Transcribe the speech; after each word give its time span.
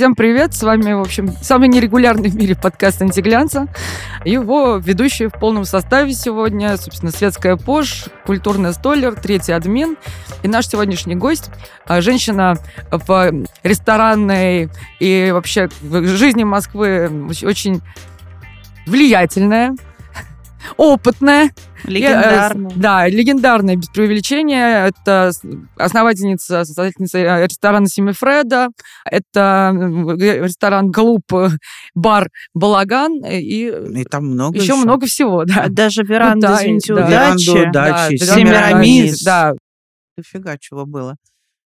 Всем 0.00 0.14
привет! 0.14 0.54
С 0.54 0.62
вами, 0.62 0.94
в 0.94 1.00
общем, 1.00 1.28
самый 1.42 1.68
нерегулярный 1.68 2.30
в 2.30 2.34
мире 2.34 2.56
подкаст 2.56 3.02
«Антиглянца». 3.02 3.66
Его 4.24 4.76
ведущие 4.76 5.28
в 5.28 5.32
полном 5.32 5.64
составе 5.64 6.12
сегодня, 6.12 6.76
собственно, 6.76 7.10
«Светская 7.10 7.56
Пош», 7.56 8.04
«Культурный 8.26 8.74
столер», 8.74 9.14
«Третий 9.14 9.52
админ». 9.52 9.96
И 10.42 10.48
наш 10.48 10.68
сегодняшний 10.68 11.14
гость 11.14 11.50
а,– 11.86 12.00
женщина 12.02 12.56
в 12.90 13.32
ресторанной 13.62 14.68
и 14.98 15.30
вообще 15.32 15.68
в 15.80 16.06
жизни 16.06 16.44
Москвы 16.44 17.10
очень 17.42 17.80
влиятельная, 18.86 19.74
опытная, 20.76 21.50
Легендарная. 21.84 22.70
Да, 22.76 23.08
легендарная, 23.08 23.76
без 23.76 23.88
преувеличения. 23.88 24.86
Это 24.86 25.32
основательница, 25.76 26.64
создательница 26.64 27.18
э, 27.18 27.46
ресторана 27.46 27.86
Семифреда. 27.86 28.68
Это 29.04 29.72
ресторан 29.74 30.92
Клуб, 30.92 31.24
бар 31.94 32.28
Балаган. 32.54 33.24
И, 33.24 33.70
и 33.70 34.04
там 34.04 34.26
много 34.26 34.56
еще, 34.56 34.74
еще. 34.74 34.76
много 34.76 35.06
всего, 35.06 35.44
да. 35.44 35.66
Даже 35.68 36.02
веранда, 36.02 36.48
ну, 36.48 36.54
да, 36.54 36.62
извините, 36.62 36.94
да. 36.94 37.06
удачи. 37.06 37.50
Веранду 37.50 37.70
удачи. 37.70 38.18
Да, 38.18 38.34
Семирамис. 38.34 39.22
Да. 39.22 39.52
Дофига 40.16 40.58
чего 40.58 40.86
было. 40.86 41.16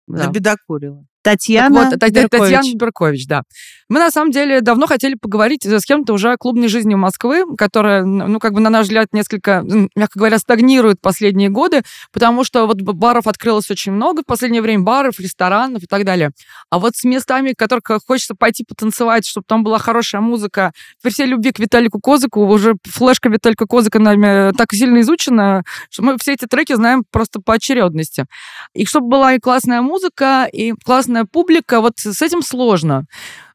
Да. 0.07 0.27
Набедокурила. 0.27 1.05
Татьяна 1.23 1.91
так 1.91 2.01
вот, 2.01 2.09
Беркович. 2.11 2.29
Татьяна 2.29 2.77
Беркович, 2.77 3.27
да. 3.27 3.43
Мы, 3.89 3.99
на 3.99 4.09
самом 4.09 4.31
деле, 4.31 4.61
давно 4.61 4.87
хотели 4.87 5.15
поговорить 5.15 5.65
с 5.65 5.83
кем-то 5.83 6.13
уже 6.13 6.31
о 6.31 6.37
клубной 6.37 6.69
жизни 6.69 6.95
Москвы, 6.95 7.43
которая, 7.57 8.05
ну, 8.05 8.39
как 8.39 8.53
бы, 8.53 8.61
на 8.61 8.69
наш 8.69 8.85
взгляд, 8.85 9.07
несколько, 9.11 9.65
мягко 9.95 10.17
говоря, 10.17 10.39
стагнирует 10.39 11.01
последние 11.01 11.49
годы, 11.49 11.83
потому 12.13 12.45
что 12.45 12.67
вот 12.67 12.81
баров 12.81 13.27
открылось 13.27 13.69
очень 13.69 13.91
много 13.91 14.21
в 14.21 14.25
последнее 14.25 14.61
время, 14.61 14.83
баров, 14.83 15.19
ресторанов 15.19 15.83
и 15.83 15.87
так 15.87 16.05
далее. 16.05 16.31
А 16.69 16.79
вот 16.79 16.95
с 16.95 17.03
местами, 17.03 17.51
в 17.51 17.57
которых 17.57 17.83
хочется 18.07 18.33
пойти 18.33 18.63
потанцевать, 18.63 19.27
чтобы 19.27 19.43
там 19.45 19.63
была 19.63 19.77
хорошая 19.77 20.21
музыка, 20.21 20.71
при 21.03 21.11
всей 21.11 21.25
любви 21.25 21.51
к 21.51 21.59
Виталику 21.59 21.99
Козыку, 21.99 22.45
уже 22.45 22.75
флешка 22.85 23.27
Виталика 23.27 23.65
Козыка 23.67 23.99
нами 23.99 24.53
так 24.53 24.71
сильно 24.71 25.01
изучена, 25.01 25.63
что 25.89 26.03
мы 26.03 26.17
все 26.17 26.31
эти 26.31 26.45
треки 26.45 26.73
знаем 26.75 27.03
просто 27.11 27.41
по 27.41 27.55
очередности. 27.55 28.25
И 28.73 28.85
чтобы 28.85 29.09
была 29.09 29.33
и 29.33 29.39
классная 29.39 29.81
музыка, 29.81 30.47
и 30.49 30.71
классная 30.85 31.10
разная 31.11 31.25
публика, 31.25 31.81
вот 31.81 31.99
с 31.99 32.21
этим 32.21 32.41
сложно. 32.41 33.05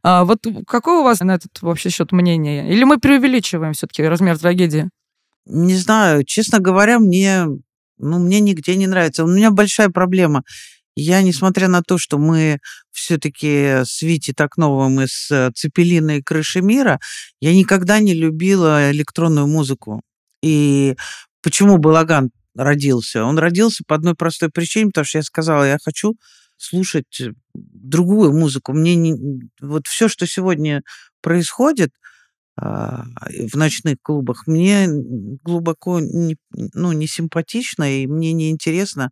А 0.02 0.24
вот 0.24 0.46
какое 0.66 1.00
у 1.00 1.02
вас 1.02 1.20
на 1.20 1.34
этот 1.34 1.62
вообще 1.62 1.90
счет 1.90 2.12
мнение? 2.12 2.70
Или 2.70 2.84
мы 2.84 2.98
преувеличиваем 2.98 3.72
все-таки 3.72 4.02
размер 4.02 4.38
трагедии? 4.38 4.88
Не 5.46 5.76
знаю. 5.76 6.24
Честно 6.24 6.58
говоря, 6.58 6.98
мне, 6.98 7.46
ну, 7.98 8.18
мне 8.18 8.40
нигде 8.40 8.76
не 8.76 8.86
нравится. 8.86 9.24
У 9.24 9.28
меня 9.28 9.50
большая 9.50 9.88
проблема. 9.88 10.42
Я, 10.96 11.22
несмотря 11.22 11.68
на 11.68 11.82
то, 11.82 11.98
что 11.98 12.18
мы 12.18 12.58
все-таки 12.90 13.82
с 13.84 14.02
Вити 14.02 14.30
из 14.30 15.54
Цепелина 15.54 16.18
и 16.18 16.22
Крыши 16.22 16.62
мира, 16.62 16.98
я 17.40 17.54
никогда 17.54 18.00
не 18.00 18.14
любила 18.14 18.90
электронную 18.90 19.46
музыку. 19.46 20.00
И 20.42 20.96
почему 21.42 21.78
Балаган 21.78 22.30
родился? 22.56 23.24
Он 23.24 23.38
родился 23.38 23.82
по 23.86 23.94
одной 23.94 24.14
простой 24.14 24.48
причине, 24.50 24.86
потому 24.86 25.04
что 25.04 25.18
я 25.18 25.22
сказала, 25.22 25.64
я 25.64 25.78
хочу 25.84 26.14
слушать 26.56 27.20
э, 27.20 27.32
другую 27.54 28.32
музыку. 28.32 28.72
Мне 28.72 28.94
не, 28.96 29.14
вот 29.60 29.86
все, 29.86 30.08
что 30.08 30.26
сегодня 30.26 30.82
происходит 31.20 31.92
а, 32.58 33.04
в 33.52 33.54
ночных 33.56 33.96
клубах, 34.02 34.46
мне 34.46 34.86
глубоко 34.88 36.00
не, 36.00 36.36
ну, 36.50 36.92
не 36.92 37.06
симпатично 37.06 38.02
и 38.02 38.06
мне 38.06 38.32
не 38.32 38.50
интересно. 38.50 39.10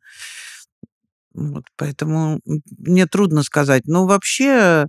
Вот, 1.34 1.64
поэтому 1.76 2.40
мне 2.78 3.06
трудно 3.06 3.42
сказать. 3.42 3.86
Но 3.86 4.06
вообще, 4.06 4.86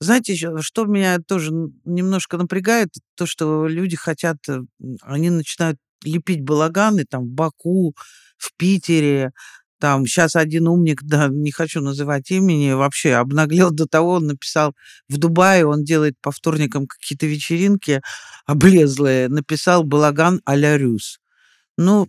знаете, 0.00 0.34
что 0.60 0.84
меня 0.84 1.18
тоже 1.26 1.50
немножко 1.84 2.36
напрягает, 2.36 2.90
то, 3.16 3.24
что 3.26 3.66
люди 3.66 3.96
хотят, 3.96 4.36
э, 4.48 4.60
они 5.02 5.30
начинают 5.30 5.78
лепить 6.04 6.42
балаганы 6.42 7.04
там 7.08 7.24
в 7.24 7.30
Баку, 7.30 7.94
в 8.36 8.52
Питере, 8.56 9.32
там 9.80 10.06
сейчас 10.06 10.36
один 10.36 10.68
умник, 10.68 11.02
да, 11.02 11.28
не 11.28 11.50
хочу 11.52 11.80
называть 11.80 12.30
имени, 12.30 12.72
вообще 12.72 13.14
обнаглел 13.14 13.70
до 13.70 13.86
того, 13.86 14.14
он 14.14 14.26
написал 14.26 14.74
в 15.08 15.18
Дубае, 15.18 15.66
он 15.66 15.84
делает 15.84 16.14
по 16.20 16.30
вторникам 16.30 16.86
какие-то 16.86 17.26
вечеринки 17.26 18.00
облезлые, 18.46 19.28
написал 19.28 19.84
балаган 19.84 20.40
а-ля 20.44 20.76
Рюс. 20.76 21.18
Ну, 21.76 22.08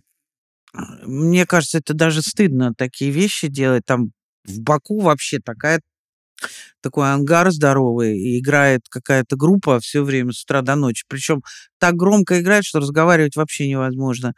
мне 0.72 1.46
кажется, 1.46 1.78
это 1.78 1.94
даже 1.94 2.22
стыдно 2.22 2.74
такие 2.76 3.10
вещи 3.10 3.48
делать. 3.48 3.84
Там 3.86 4.12
в 4.44 4.60
Баку 4.60 5.00
вообще 5.00 5.40
такая 5.40 5.80
такой 6.80 7.12
ангар 7.12 7.50
здоровый, 7.50 8.18
и 8.18 8.38
играет 8.38 8.82
какая-то 8.88 9.36
группа 9.36 9.80
все 9.80 10.02
время 10.02 10.32
с 10.32 10.42
утра 10.42 10.62
до 10.62 10.74
ночи. 10.74 11.04
Причем 11.08 11.42
так 11.78 11.94
громко 11.94 12.40
играет, 12.40 12.64
что 12.64 12.80
разговаривать 12.80 13.36
вообще 13.36 13.68
невозможно. 13.68 14.34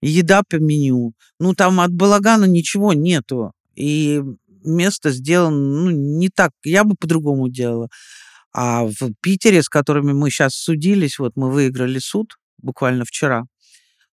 Еда 0.00 0.42
по 0.48 0.56
меню. 0.56 1.12
Ну, 1.38 1.54
там 1.54 1.80
от 1.80 1.92
балагана 1.92 2.44
ничего 2.44 2.92
нету. 2.92 3.52
И 3.74 4.22
место 4.64 5.10
сделано 5.10 5.56
ну, 5.56 5.90
не 5.90 6.28
так. 6.28 6.52
Я 6.64 6.84
бы 6.84 6.94
по-другому 6.98 7.48
делала. 7.48 7.88
А 8.52 8.84
в 8.84 9.12
Питере, 9.20 9.62
с 9.62 9.68
которыми 9.68 10.12
мы 10.12 10.30
сейчас 10.30 10.54
судились, 10.54 11.18
вот 11.18 11.32
мы 11.36 11.50
выиграли 11.50 11.98
суд 11.98 12.36
буквально 12.58 13.04
вчера, 13.04 13.44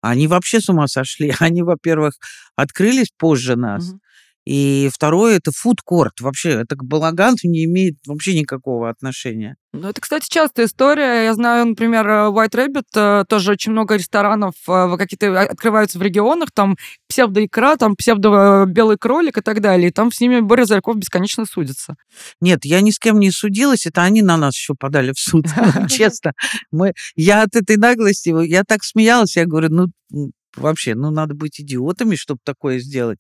они 0.00 0.28
вообще 0.28 0.60
с 0.60 0.69
ума 0.69 0.86
сошли. 0.88 1.34
Они, 1.41 1.62
во-первых, 1.62 2.15
открылись 2.54 3.10
позже 3.16 3.56
нас. 3.56 3.88
Угу. 3.88 4.00
И 4.46 4.88
второе, 4.94 5.38
это 5.38 5.50
фудкорт. 5.50 6.20
Вообще, 6.20 6.50
это 6.50 6.76
к 6.76 6.84
балагану 6.84 7.36
не 7.42 7.64
имеет 7.64 7.96
вообще 8.06 8.38
никакого 8.38 8.88
отношения. 8.88 9.56
Ну, 9.72 9.88
это, 9.88 10.00
кстати, 10.00 10.28
частая 10.30 10.66
история. 10.66 11.24
Я 11.24 11.34
знаю, 11.34 11.66
например, 11.66 12.08
э, 12.08 12.30
White 12.30 12.52
Rabbit, 12.52 12.84
э, 12.94 13.24
тоже 13.28 13.50
очень 13.50 13.72
много 13.72 13.96
ресторанов 13.96 14.54
э, 14.68 14.96
какие-то 14.96 15.40
открываются 15.40 15.98
в 15.98 16.02
регионах, 16.02 16.50
там 16.54 16.76
псевдоикра, 17.08 17.76
там 17.76 17.96
псевдо-белый 17.96 18.96
кролик 18.98 19.38
и 19.38 19.40
так 19.42 19.60
далее. 19.60 19.88
И 19.88 19.92
там 19.92 20.12
с 20.12 20.20
ними 20.20 20.38
Боря 20.38 20.64
Зарьков 20.64 20.96
бесконечно 20.96 21.44
судится. 21.44 21.96
Нет, 22.40 22.64
я 22.64 22.80
ни 22.80 22.92
с 22.92 23.00
кем 23.00 23.18
не 23.18 23.32
судилась, 23.32 23.84
это 23.84 24.04
они 24.04 24.22
на 24.22 24.36
нас 24.36 24.54
еще 24.54 24.74
подали 24.78 25.12
в 25.12 25.18
суд, 25.18 25.46
честно. 25.90 26.32
Мы, 26.70 26.92
я 27.16 27.42
от 27.42 27.56
этой 27.56 27.76
наглости, 27.76 28.32
я 28.46 28.62
так 28.62 28.84
смеялась, 28.84 29.36
я 29.36 29.44
говорю, 29.44 29.70
ну, 29.70 30.30
вообще, 30.54 30.94
ну, 30.94 31.10
надо 31.10 31.34
быть 31.34 31.60
идиотами, 31.60 32.14
чтобы 32.14 32.38
такое 32.44 32.78
сделать. 32.78 33.18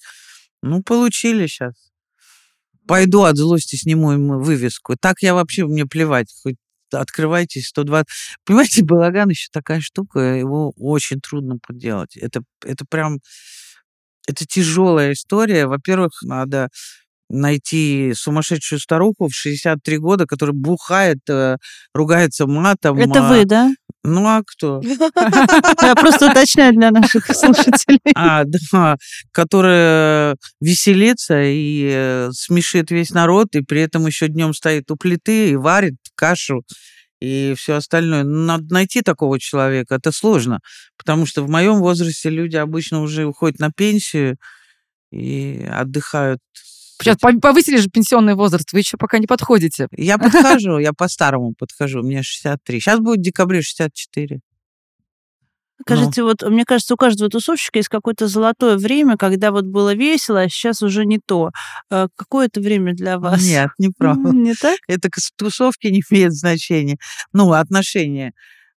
Ну, 0.62 0.82
получили 0.82 1.46
сейчас. 1.46 1.74
Пойду 2.86 3.22
от 3.22 3.36
злости 3.36 3.76
сниму 3.76 4.12
ему 4.12 4.38
вывеску. 4.40 4.96
Так 5.00 5.22
я 5.22 5.34
вообще, 5.34 5.66
мне 5.66 5.86
плевать, 5.86 6.28
хоть 6.42 6.56
открывайтесь 6.92 7.68
120. 7.68 8.06
Понимаете, 8.44 8.84
балаган 8.84 9.28
еще 9.30 9.48
такая 9.52 9.80
штука, 9.80 10.20
его 10.20 10.72
очень 10.76 11.20
трудно 11.20 11.58
поделать. 11.58 12.16
Это, 12.16 12.42
это 12.64 12.84
прям, 12.88 13.18
это 14.28 14.46
тяжелая 14.46 15.12
история. 15.12 15.66
Во-первых, 15.66 16.22
надо 16.22 16.68
найти 17.28 18.12
сумасшедшую 18.14 18.78
старуху 18.78 19.28
в 19.28 19.34
63 19.34 19.98
года, 19.98 20.26
которая 20.26 20.54
бухает, 20.54 21.18
э, 21.28 21.56
ругается 21.92 22.46
матом. 22.46 22.98
Это 22.98 23.22
вы, 23.22 23.44
да? 23.44 23.70
Ну, 24.06 24.24
а 24.24 24.42
кто? 24.46 24.80
Я 25.82 25.94
просто 25.96 26.30
уточняю 26.30 26.72
для 26.74 26.92
наших 26.92 27.26
слушателей. 27.34 27.98
А, 28.14 28.44
да, 28.44 28.96
которая 29.32 30.36
веселится 30.60 31.42
и 31.42 31.90
э, 31.92 32.30
смешит 32.32 32.92
весь 32.92 33.10
народ, 33.10 33.54
и 33.56 33.62
при 33.62 33.80
этом 33.80 34.06
еще 34.06 34.28
днем 34.28 34.54
стоит 34.54 34.90
у 34.90 34.96
плиты 34.96 35.50
и 35.50 35.56
варит 35.56 35.96
кашу 36.14 36.62
и 37.20 37.54
все 37.58 37.74
остальное. 37.74 38.22
Надо 38.22 38.72
найти 38.72 39.02
такого 39.02 39.40
человека, 39.40 39.96
это 39.96 40.12
сложно, 40.12 40.60
потому 40.96 41.26
что 41.26 41.42
в 41.42 41.50
моем 41.50 41.78
возрасте 41.78 42.30
люди 42.30 42.56
обычно 42.56 43.00
уже 43.02 43.24
уходят 43.24 43.58
на 43.58 43.70
пенсию 43.72 44.36
и 45.10 45.68
отдыхают 45.68 46.40
Сейчас 47.00 47.16
повысили 47.18 47.76
же 47.76 47.88
пенсионный 47.88 48.34
возраст, 48.34 48.72
вы 48.72 48.80
еще 48.80 48.96
пока 48.96 49.18
не 49.18 49.26
подходите. 49.26 49.88
Я 49.92 50.18
подхожу, 50.18 50.78
я 50.78 50.92
по-старому 50.92 51.54
подхожу, 51.58 52.02
мне 52.02 52.22
63. 52.22 52.80
Сейчас 52.80 53.00
будет 53.00 53.18
в 53.18 53.22
декабре 53.22 53.62
64. 53.62 54.40
Скажите, 55.82 56.22
ну. 56.22 56.28
вот 56.28 56.42
мне 56.42 56.64
кажется, 56.64 56.94
у 56.94 56.96
каждого 56.96 57.28
тусовщика 57.28 57.78
есть 57.78 57.90
какое-то 57.90 58.28
золотое 58.28 58.78
время, 58.78 59.18
когда 59.18 59.50
вот 59.50 59.66
было 59.66 59.94
весело, 59.94 60.40
а 60.40 60.48
сейчас 60.48 60.82
уже 60.82 61.04
не 61.04 61.18
то. 61.18 61.50
А 61.90 62.08
какое 62.16 62.46
это 62.46 62.60
время 62.60 62.94
для 62.94 63.18
вас? 63.18 63.42
Нет, 63.42 63.68
не 63.78 63.90
правда. 63.96 64.30
Не 64.30 64.54
так? 64.54 64.78
Это 64.88 65.10
к 65.10 65.16
тусовке 65.36 65.90
не 65.90 66.02
имеет 66.10 66.32
значения. 66.32 66.96
Ну, 67.34 67.52
отношения. 67.52 68.32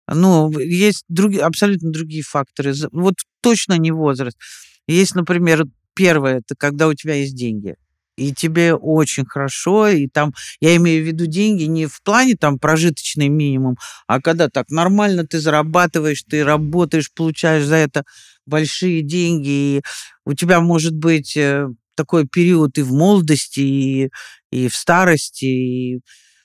Ну, 0.08 0.52
есть 0.60 1.06
другие, 1.08 1.44
абсолютно 1.44 1.90
другие 1.92 2.24
факторы. 2.24 2.74
Вот 2.92 3.16
точно 3.42 3.78
не 3.78 3.92
возраст. 3.92 4.38
Есть, 4.86 5.16
например, 5.16 5.66
первое, 5.94 6.40
это 6.40 6.56
когда 6.58 6.88
у 6.88 6.94
тебя 6.94 7.14
есть 7.14 7.36
деньги 7.36 7.76
и 8.20 8.34
тебе 8.34 8.76
очень 8.76 9.26
хорошо, 9.26 9.88
и 9.88 10.08
там, 10.08 10.34
я 10.60 10.76
имею 10.76 11.04
в 11.04 11.08
виду 11.08 11.26
деньги 11.26 11.64
не 11.64 11.86
в 11.86 12.02
плане 12.04 12.36
там 12.36 12.60
прожиточный 12.60 13.30
минимум, 13.30 13.78
а 14.08 14.22
когда 14.22 14.50
так 14.50 14.70
нормально 14.70 15.26
ты 15.26 15.40
зарабатываешь, 15.40 16.24
ты 16.24 16.44
работаешь, 16.44 17.12
получаешь 17.14 17.64
за 17.64 17.76
это 17.76 18.04
большие 18.46 19.02
деньги, 19.02 19.50
и 19.50 19.82
у 20.26 20.34
тебя 20.34 20.60
может 20.60 20.96
быть 20.96 21.38
э, 21.38 21.68
такой 21.96 22.28
период 22.28 22.78
и 22.78 22.82
в 22.82 22.92
молодости, 22.92 23.60
и, 23.60 24.10
и 24.52 24.68
в 24.68 24.76
старости, 24.76 25.46
и 25.46 26.00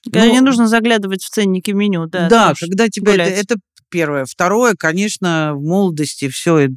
когда 0.05 0.27
ну, 0.27 0.33
не 0.33 0.41
нужно 0.41 0.69
заглядывать 0.69 1.23
в 1.23 1.31
ценники 1.31 1.71
меню, 1.71 2.07
да. 2.07 2.29
Да, 2.29 2.55
когда 2.59 2.89
тебе 2.89 3.15
это, 3.15 3.23
это 3.23 3.57
первое. 3.95 4.25
Второе, 4.25 4.75
конечно, 4.77 5.53
в 5.55 5.63
молодости 5.63 6.29
все. 6.29 6.69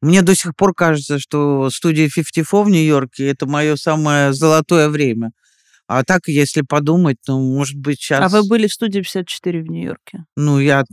Мне 0.00 0.22
до 0.22 0.36
сих 0.36 0.54
пор 0.54 0.74
кажется, 0.74 1.18
что 1.18 1.70
студия 1.70 2.08
54 2.08 2.62
в 2.62 2.68
Нью-Йорке 2.68 3.26
это 3.26 3.46
мое 3.46 3.74
самое 3.74 4.32
золотое 4.32 4.88
время. 4.88 5.32
А 5.88 6.04
так, 6.04 6.28
если 6.28 6.62
подумать, 6.62 7.16
ну, 7.26 7.40
может 7.40 7.76
быть, 7.76 7.98
сейчас... 7.98 8.22
А 8.22 8.28
вы 8.28 8.46
были 8.46 8.68
в 8.68 8.72
студии 8.72 9.00
54 9.00 9.60
в 9.62 9.66
Нью-Йорке? 9.66 10.24
Ну, 10.36 10.60
я... 10.60 10.84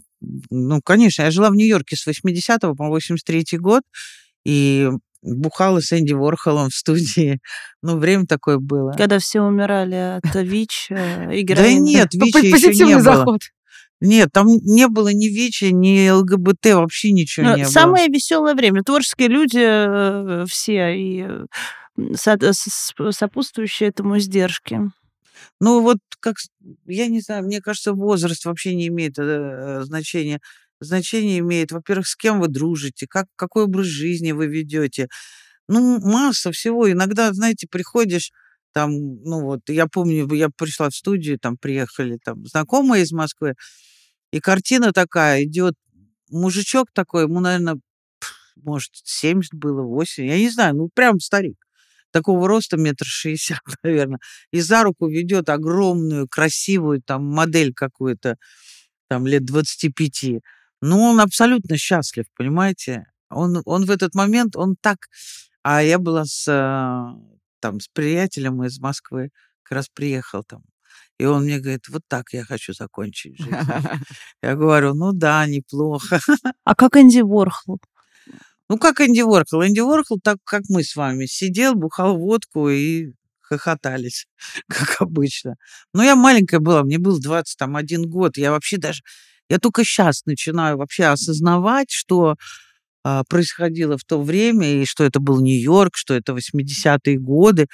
Ну, 0.50 0.82
конечно, 0.82 1.22
я 1.22 1.30
жила 1.30 1.52
в 1.52 1.56
Нью-Йорке 1.56 1.96
с 1.96 2.08
80 2.08 2.62
по 2.62 2.88
83 2.88 3.46
год, 3.60 3.84
и 4.46 4.90
бухала 5.22 5.82
с 5.82 5.94
Энди 5.94 6.14
Ворхолом 6.14 6.70
в 6.70 6.74
студии. 6.74 7.40
Ну, 7.86 7.98
время 7.98 8.26
такое 8.26 8.60
было. 8.60 8.94
Когда 8.94 9.20
все 9.20 9.42
умирали 9.42 10.18
от 10.24 10.36
ВИЧ 10.36 10.88
э, 10.92 11.36
и 11.36 11.44
Да 11.44 11.74
нет, 11.74 12.10
ВИЧ 12.14 12.36
еще 12.36 12.86
не 12.86 12.98
было. 12.98 13.38
Нет, 14.06 14.30
там 14.34 14.48
не 14.48 14.90
было 14.90 15.14
ни 15.14 15.28
ВИЧа, 15.28 15.72
ни 15.72 16.10
ЛГБТ, 16.10 16.74
вообще 16.74 17.14
ничего 17.14 17.46
Но 17.46 17.56
не 17.56 17.64
самое 17.64 17.66
было. 17.66 17.72
Самое 17.72 18.08
веселое 18.10 18.54
время. 18.54 18.84
Творческие 18.84 19.30
люди 19.30 19.60
э, 19.62 20.46
все 20.46 20.94
и 20.94 21.26
сопутствующие 23.12 23.90
этому 23.90 24.18
издержки. 24.18 24.82
Ну 25.62 25.82
вот, 25.82 26.00
как, 26.20 26.36
я 26.86 27.08
не 27.08 27.22
знаю, 27.22 27.46
мне 27.46 27.62
кажется, 27.62 27.94
возраст 27.94 28.44
вообще 28.44 28.76
не 28.76 28.88
имеет 28.88 29.18
э, 29.18 29.84
значения. 29.84 30.42
Значение 30.82 31.40
имеет, 31.40 31.72
во-первых, 31.72 32.06
с 32.08 32.18
кем 32.18 32.42
вы 32.42 32.50
дружите, 32.50 33.08
как, 33.08 33.28
какой 33.38 33.64
образ 33.64 33.86
жизни 33.86 34.34
вы 34.34 34.48
ведете. 34.48 35.08
Ну, 35.70 36.00
масса 36.02 36.52
всего. 36.52 36.92
Иногда, 36.92 37.32
знаете, 37.32 37.68
приходишь, 37.72 38.32
там, 38.74 38.92
ну 38.92 39.44
вот, 39.44 39.62
я 39.70 39.88
помню, 39.88 40.28
я 40.34 40.50
пришла 40.50 40.90
в 40.90 40.96
студию, 40.96 41.40
там 41.40 41.56
приехали 41.56 42.18
там 42.22 42.46
знакомые 42.46 43.04
из 43.04 43.14
Москвы, 43.14 43.54
и 44.34 44.40
картина 44.40 44.92
такая, 44.94 45.44
идет 45.44 45.76
мужичок 46.32 46.88
такой, 46.92 47.26
ему, 47.26 47.40
наверное, 47.40 47.80
может, 48.56 48.90
70 49.04 49.54
было, 49.54 49.84
8, 49.84 50.26
я 50.26 50.38
не 50.40 50.50
знаю, 50.50 50.76
ну, 50.76 50.90
прям 50.92 51.20
старик. 51.20 51.58
Такого 52.10 52.48
роста 52.48 52.76
метр 52.78 53.06
шестьдесят, 53.06 53.60
наверное. 53.84 54.18
И 54.52 54.60
за 54.60 54.82
руку 54.82 55.08
ведет 55.08 55.50
огромную, 55.50 56.28
красивую 56.28 57.04
там 57.04 57.24
модель 57.24 57.76
какую-то, 57.76 58.38
там 59.08 59.28
лет 59.28 59.46
25. 59.46 60.42
Ну, 60.82 61.00
он 61.00 61.20
абсолютно 61.20 61.78
счастлив, 61.78 62.26
понимаете? 62.36 63.06
Он, 63.30 63.62
он 63.66 63.86
в 63.86 63.92
этот 63.92 64.16
момент, 64.16 64.56
он 64.56 64.76
так... 64.82 65.10
А 65.62 65.84
я 65.84 66.00
была 66.00 66.26
с, 66.26 66.48
э, 66.48 67.38
там, 67.60 67.80
с 67.80 67.88
приятелем 67.88 68.64
из 68.64 68.80
Москвы, 68.80 69.30
как 69.62 69.76
раз 69.78 69.90
приехал 69.90 70.44
там. 70.44 70.64
И 71.20 71.26
он 71.26 71.44
мне 71.44 71.60
говорит, 71.60 71.88
вот 71.90 72.02
так 72.08 72.34
я 72.34 72.44
хочу 72.44 72.74
закончить 72.74 73.38
жизнь. 73.38 73.56
Я 74.42 74.56
говорю, 74.56 74.94
ну 74.94 75.12
да, 75.14 75.46
неплохо. 75.46 76.20
А 76.64 76.76
как 76.76 76.98
Энди 76.98 77.22
Ворхол? 77.22 77.80
Ну, 78.70 78.78
как 78.78 79.02
Энди 79.02 79.22
Ворхол? 79.22 79.64
Энди 79.64 79.82
Ворхол, 79.82 80.20
так 80.24 80.38
как 80.44 80.64
мы 80.70 80.84
с 80.84 80.96
вами, 80.96 81.26
сидел, 81.26 81.76
бухал 81.76 82.18
водку 82.18 82.70
и 82.70 83.14
хохотались, 83.42 84.28
как 84.68 85.02
обычно. 85.02 85.56
Но 85.94 86.04
я 86.04 86.16
маленькая 86.16 86.60
была, 86.60 86.84
мне 86.84 86.98
был 86.98 87.20
21 87.20 88.10
год, 88.10 88.38
я 88.38 88.52
вообще 88.52 88.78
даже 88.78 89.02
я 89.50 89.60
только 89.60 89.84
сейчас 89.84 90.26
начинаю 90.26 90.78
вообще 90.78 91.06
осознавать, 91.06 91.92
что 91.92 92.36
а, 93.04 93.24
происходило 93.26 93.98
в 93.98 94.04
то 94.04 94.22
время, 94.22 94.82
и 94.82 94.86
что 94.86 95.04
это 95.04 95.20
был 95.20 95.42
Нью-Йорк, 95.42 95.96
что 95.96 96.14
это 96.14 96.34
80-е 96.34 97.20
годы. 97.20 97.68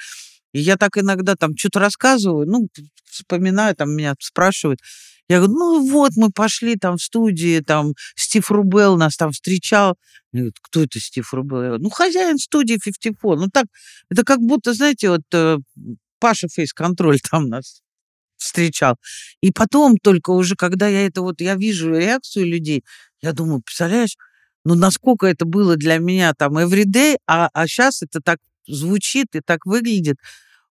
И 0.52 0.60
я 0.60 0.76
так 0.76 0.98
иногда 0.98 1.36
там 1.36 1.56
что-то 1.56 1.80
рассказываю, 1.80 2.46
ну, 2.46 2.68
вспоминаю, 3.04 3.74
там 3.76 3.94
меня 3.94 4.14
спрашивают. 4.20 4.80
Я 5.28 5.38
говорю, 5.38 5.54
ну 5.54 5.90
вот, 5.90 6.12
мы 6.16 6.30
пошли 6.30 6.74
там 6.74 6.96
в 6.96 7.02
студии, 7.02 7.60
там 7.60 7.92
Стив 8.16 8.50
Рубел 8.50 8.96
нас 8.96 9.16
там 9.16 9.30
встречал. 9.30 9.96
Я 10.32 10.40
говорю, 10.40 10.54
кто 10.60 10.82
это 10.82 10.98
Стив 10.98 11.32
Рубел? 11.32 11.62
Я 11.62 11.66
говорю, 11.68 11.84
ну, 11.84 11.90
хозяин 11.90 12.36
студии 12.38 12.78
54. 12.82 13.36
Ну, 13.36 13.48
так, 13.48 13.66
это 14.10 14.24
как 14.24 14.40
будто, 14.40 14.74
знаете, 14.74 15.10
вот 15.10 15.22
э, 15.32 15.58
Паша 16.18 16.48
Фейс 16.48 16.72
Контроль 16.72 17.20
там 17.30 17.48
нас 17.48 17.80
встречал. 18.38 18.96
И 19.40 19.52
потом 19.52 19.98
только 19.98 20.30
уже, 20.30 20.56
когда 20.56 20.88
я 20.88 21.06
это 21.06 21.22
вот, 21.22 21.40
я 21.40 21.54
вижу 21.54 21.94
реакцию 21.94 22.46
людей, 22.46 22.82
я 23.22 23.32
думаю, 23.32 23.62
представляешь, 23.64 24.16
ну, 24.64 24.74
насколько 24.74 25.26
это 25.26 25.44
было 25.44 25.76
для 25.76 25.98
меня 25.98 26.34
там 26.34 26.58
everyday, 26.58 27.18
а, 27.26 27.48
а 27.52 27.66
сейчас 27.68 28.02
это 28.02 28.20
так 28.20 28.38
звучит 28.72 29.28
и 29.34 29.40
так 29.40 29.66
выглядит 29.66 30.16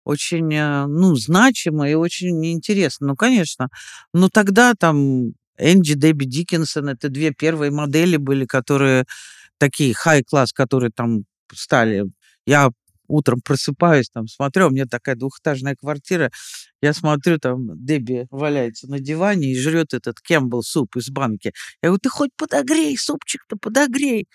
очень, 0.03 0.53
э, 0.53 0.85
ну, 0.87 1.15
значимо 1.15 1.89
и 1.89 1.93
очень 1.93 2.45
интересно. 2.53 3.07
Ну, 3.07 3.15
конечно. 3.17 3.69
Но 4.13 4.29
тогда 4.29 4.73
там 4.73 5.33
Энди, 5.57 5.95
Дебби 5.95 6.25
Диккенсон, 6.25 6.89
это 6.89 7.09
две 7.09 7.31
первые 7.33 7.71
модели 7.71 8.17
были, 8.17 8.45
которые 8.45 9.05
такие 9.57 9.93
хай-класс, 9.93 10.53
которые 10.53 10.91
там 10.95 11.25
стали. 11.53 12.05
Я 12.45 12.69
утром 13.07 13.41
просыпаюсь, 13.41 14.09
там, 14.09 14.27
смотрю, 14.27 14.67
у 14.67 14.69
меня 14.69 14.85
такая 14.85 15.15
двухэтажная 15.15 15.75
квартира, 15.75 16.31
я 16.81 16.93
смотрю, 16.93 17.39
там 17.39 17.83
Дебби 17.85 18.27
валяется 18.31 18.87
на 18.89 18.99
диване 18.99 19.51
и 19.51 19.59
жрет 19.59 19.93
этот 19.93 20.21
Кембл 20.21 20.61
суп 20.63 20.95
из 20.97 21.09
банки. 21.09 21.53
Я 21.81 21.89
говорю, 21.89 21.99
ты 22.01 22.09
хоть 22.09 22.31
подогрей, 22.37 22.97
супчик-то 22.97 23.57
подогрей. 23.57 24.27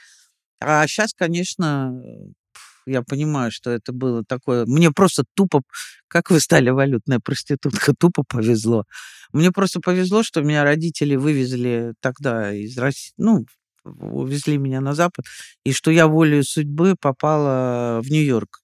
А 0.60 0.86
сейчас, 0.86 1.12
конечно, 1.14 2.02
я 2.86 3.02
понимаю, 3.02 3.50
что 3.50 3.70
это 3.70 3.92
было 3.92 4.24
такое... 4.24 4.66
Мне 4.66 4.90
просто 4.90 5.24
тупо... 5.34 5.62
Как 6.08 6.30
вы 6.30 6.40
стали 6.40 6.70
валютная 6.70 7.20
проститутка? 7.20 7.94
Тупо 7.98 8.24
повезло. 8.28 8.84
Мне 9.32 9.50
просто 9.50 9.80
повезло, 9.80 10.22
что 10.22 10.42
меня 10.42 10.64
родители 10.64 11.16
вывезли 11.16 11.94
тогда 12.00 12.52
из 12.52 12.76
России, 12.78 13.12
ну, 13.16 13.46
увезли 13.84 14.58
меня 14.58 14.80
на 14.80 14.94
Запад, 14.94 15.24
и 15.64 15.72
что 15.72 15.90
я 15.90 16.06
волею 16.06 16.44
судьбы 16.44 16.94
попала 17.00 18.00
в 18.02 18.10
Нью-Йорк. 18.10 18.60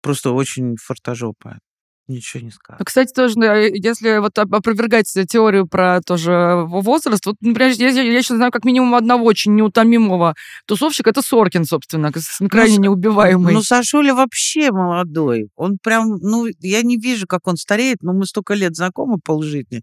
Просто 0.00 0.30
очень 0.32 0.76
фортажопая. 0.76 1.60
Ничего 2.06 2.42
не 2.42 2.50
скажу. 2.50 2.76
А, 2.78 2.84
кстати, 2.84 3.12
тоже, 3.14 3.34
если 3.74 4.18
вот 4.18 4.38
опровергать 4.38 5.06
теорию 5.28 5.66
про 5.66 6.02
тоже 6.02 6.64
возраст, 6.66 7.24
вот, 7.24 7.36
например, 7.40 7.72
я, 7.78 7.88
я, 7.88 8.02
я 8.02 8.22
сейчас 8.22 8.36
знаю 8.36 8.52
как 8.52 8.64
минимум 8.66 8.94
одного 8.94 9.24
очень 9.24 9.54
неутомимого 9.54 10.34
тусовщика, 10.66 11.10
это 11.10 11.22
Соркин, 11.22 11.64
собственно, 11.64 12.12
крайне 12.50 12.76
ну, 12.76 12.82
неубиваемый. 12.84 13.54
Ну, 13.54 13.62
Сашуля 13.62 14.14
вообще 14.14 14.70
молодой. 14.70 15.48
Он 15.56 15.78
прям, 15.82 16.18
ну, 16.20 16.46
я 16.60 16.82
не 16.82 16.98
вижу, 16.98 17.26
как 17.26 17.46
он 17.46 17.56
стареет, 17.56 18.02
но 18.02 18.12
мы 18.12 18.26
столько 18.26 18.52
лет 18.52 18.76
знакомы 18.76 19.18
полжизни. 19.18 19.80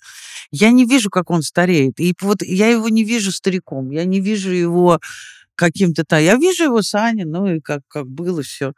Я 0.52 0.70
не 0.70 0.86
вижу, 0.86 1.10
как 1.10 1.32
он 1.32 1.42
стареет. 1.42 2.00
И 2.00 2.14
вот 2.22 2.44
я 2.44 2.68
его 2.68 2.88
не 2.90 3.04
вижу 3.04 3.32
стариком, 3.32 3.90
я 3.90 4.06
не 4.06 4.20
вижу 4.20 4.52
его 4.52 5.00
каким-то... 5.56 6.04
Я 6.20 6.36
вижу 6.36 6.66
его 6.66 6.84
с 6.84 6.94
Аней, 6.94 7.26
ну, 7.26 7.56
и 7.56 7.60
как, 7.62 7.82
как 7.88 8.08
было 8.08 8.44
все. 8.44 8.74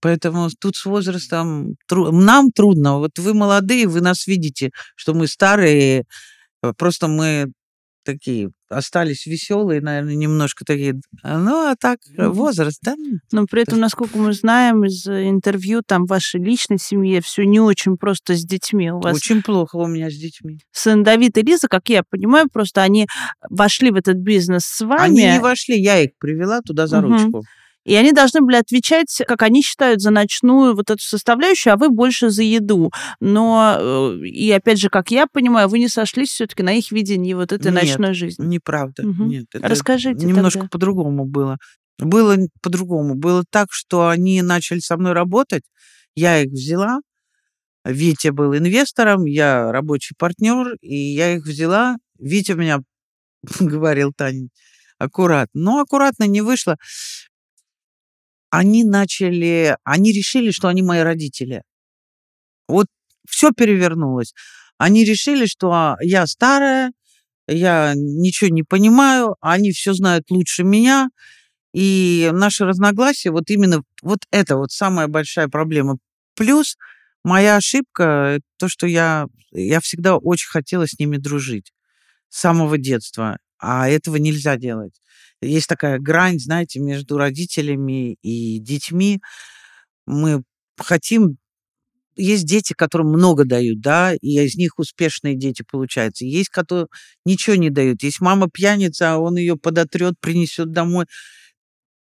Поэтому 0.00 0.48
тут 0.60 0.76
с 0.76 0.84
возрастом 0.84 1.76
тру... 1.86 2.10
нам 2.10 2.50
трудно. 2.50 2.98
Вот 2.98 3.18
вы 3.18 3.34
молодые, 3.34 3.86
вы 3.86 4.00
нас 4.00 4.26
видите, 4.26 4.70
что 4.96 5.14
мы 5.14 5.26
старые. 5.26 6.04
Э, 6.62 6.72
просто 6.76 7.08
мы 7.08 7.52
такие 8.04 8.50
остались 8.68 9.26
веселые, 9.26 9.80
наверное, 9.80 10.14
немножко 10.14 10.64
такие. 10.64 11.00
Ну, 11.22 11.70
а 11.70 11.74
так, 11.78 11.98
э, 12.16 12.28
возраст, 12.28 12.78
да? 12.82 12.94
Но 13.32 13.46
при 13.46 13.62
этом, 13.62 13.80
насколько 13.80 14.16
мы 14.16 14.32
знаем 14.32 14.84
из 14.84 15.06
э, 15.06 15.28
интервью, 15.28 15.82
там, 15.84 16.06
в 16.06 16.08
вашей 16.08 16.40
личной 16.40 16.78
семье 16.78 17.20
все 17.20 17.44
не 17.44 17.60
очень 17.60 17.96
просто 17.96 18.34
с 18.34 18.44
детьми. 18.44 18.90
У 18.90 19.00
вас 19.00 19.16
очень 19.16 19.42
плохо 19.42 19.76
у 19.76 19.86
меня 19.86 20.10
с 20.10 20.14
детьми. 20.14 20.60
Сын 20.72 21.02
Давид 21.02 21.36
и 21.36 21.42
Лиза, 21.42 21.68
как 21.68 21.88
я 21.88 22.02
понимаю, 22.08 22.48
просто 22.50 22.82
они 22.82 23.06
вошли 23.48 23.90
в 23.90 23.96
этот 23.96 24.16
бизнес 24.16 24.64
с 24.64 24.80
вами. 24.84 25.02
Они 25.02 25.22
не 25.22 25.40
вошли, 25.40 25.80
я 25.80 26.00
их 26.00 26.10
привела 26.18 26.60
туда 26.62 26.86
за 26.86 27.00
угу. 27.00 27.08
ручку. 27.08 27.44
И 27.84 27.94
они 27.94 28.12
должны 28.12 28.42
были 28.42 28.56
отвечать, 28.56 29.22
как 29.26 29.42
они 29.42 29.62
считают, 29.62 30.00
за 30.00 30.10
ночную 30.10 30.74
вот 30.74 30.90
эту 30.90 31.02
составляющую, 31.02 31.72
а 31.72 31.76
вы 31.76 31.88
больше 31.88 32.30
за 32.30 32.42
еду. 32.42 32.92
Но, 33.20 33.76
э, 33.78 34.26
и 34.26 34.50
опять 34.50 34.78
же, 34.78 34.90
как 34.90 35.10
я 35.10 35.26
понимаю, 35.26 35.68
вы 35.68 35.78
не 35.78 35.88
сошлись 35.88 36.30
все-таки 36.30 36.62
на 36.62 36.74
их 36.74 36.92
видении 36.92 37.32
вот 37.32 37.52
этой 37.52 37.72
Нет, 37.72 37.82
ночной 37.82 38.14
жизни. 38.14 38.44
неправда. 38.44 39.06
Угу. 39.08 39.24
Нет, 39.24 39.46
это 39.52 39.66
Расскажите 39.66 40.26
Немножко 40.26 40.68
по-другому 40.68 41.24
было. 41.24 41.56
Было 41.98 42.36
по-другому. 42.62 43.14
Было 43.14 43.44
так, 43.48 43.68
что 43.70 44.08
они 44.08 44.42
начали 44.42 44.80
со 44.80 44.96
мной 44.96 45.12
работать, 45.12 45.62
я 46.14 46.42
их 46.42 46.50
взяла, 46.50 47.00
Витя 47.84 48.28
был 48.28 48.54
инвестором, 48.54 49.24
я 49.24 49.72
рабочий 49.72 50.14
партнер, 50.18 50.74
и 50.82 50.94
я 50.94 51.34
их 51.34 51.44
взяла. 51.44 51.96
Витя 52.18 52.52
меня 52.52 52.80
говорил, 53.60 54.12
Таня, 54.14 54.48
аккуратно. 54.98 55.60
Но 55.60 55.80
аккуратно 55.80 56.24
не 56.24 56.42
вышло 56.42 56.76
они 58.50 58.84
начали, 58.84 59.76
они 59.84 60.12
решили, 60.12 60.50
что 60.50 60.68
они 60.68 60.82
мои 60.82 61.00
родители. 61.00 61.62
Вот 62.68 62.86
все 63.28 63.52
перевернулось. 63.52 64.34
Они 64.78 65.04
решили, 65.04 65.46
что 65.46 65.72
а, 65.72 65.96
я 66.00 66.26
старая, 66.26 66.92
я 67.46 67.92
ничего 67.94 68.50
не 68.50 68.62
понимаю, 68.62 69.36
они 69.40 69.72
все 69.72 69.92
знают 69.92 70.30
лучше 70.30 70.64
меня, 70.64 71.08
и 71.72 72.30
наши 72.32 72.64
разногласия, 72.64 73.30
вот 73.30 73.50
именно 73.50 73.82
вот 74.02 74.20
это 74.30 74.56
вот 74.56 74.72
самая 74.72 75.06
большая 75.06 75.48
проблема. 75.48 75.98
Плюс 76.34 76.76
моя 77.24 77.56
ошибка, 77.56 78.40
то, 78.58 78.68
что 78.68 78.86
я, 78.86 79.26
я 79.52 79.80
всегда 79.80 80.16
очень 80.16 80.48
хотела 80.48 80.86
с 80.86 80.98
ними 80.98 81.16
дружить 81.16 81.72
с 82.28 82.40
самого 82.40 82.78
детства, 82.78 83.38
а 83.58 83.88
этого 83.88 84.16
нельзя 84.16 84.56
делать. 84.56 85.00
Есть 85.40 85.68
такая 85.68 85.98
грань, 85.98 86.38
знаете, 86.38 86.80
между 86.80 87.16
родителями 87.16 88.16
и 88.22 88.58
детьми. 88.58 89.20
Мы 90.06 90.42
хотим 90.76 91.38
есть 92.16 92.44
дети, 92.44 92.74
которым 92.74 93.08
много 93.08 93.44
дают, 93.44 93.80
да, 93.80 94.14
и 94.14 94.38
из 94.44 94.56
них 94.56 94.78
успешные 94.78 95.36
дети 95.36 95.62
получаются. 95.68 96.24
Есть, 96.24 96.50
которые 96.50 96.86
ничего 97.24 97.56
не 97.56 97.70
дают. 97.70 98.02
Есть 98.02 98.20
мама 98.20 98.48
пьяница, 98.50 99.14
а 99.14 99.18
он 99.18 99.36
ее 99.36 99.56
подотрет, 99.56 100.14
принесет 100.20 100.72
домой. 100.72 101.06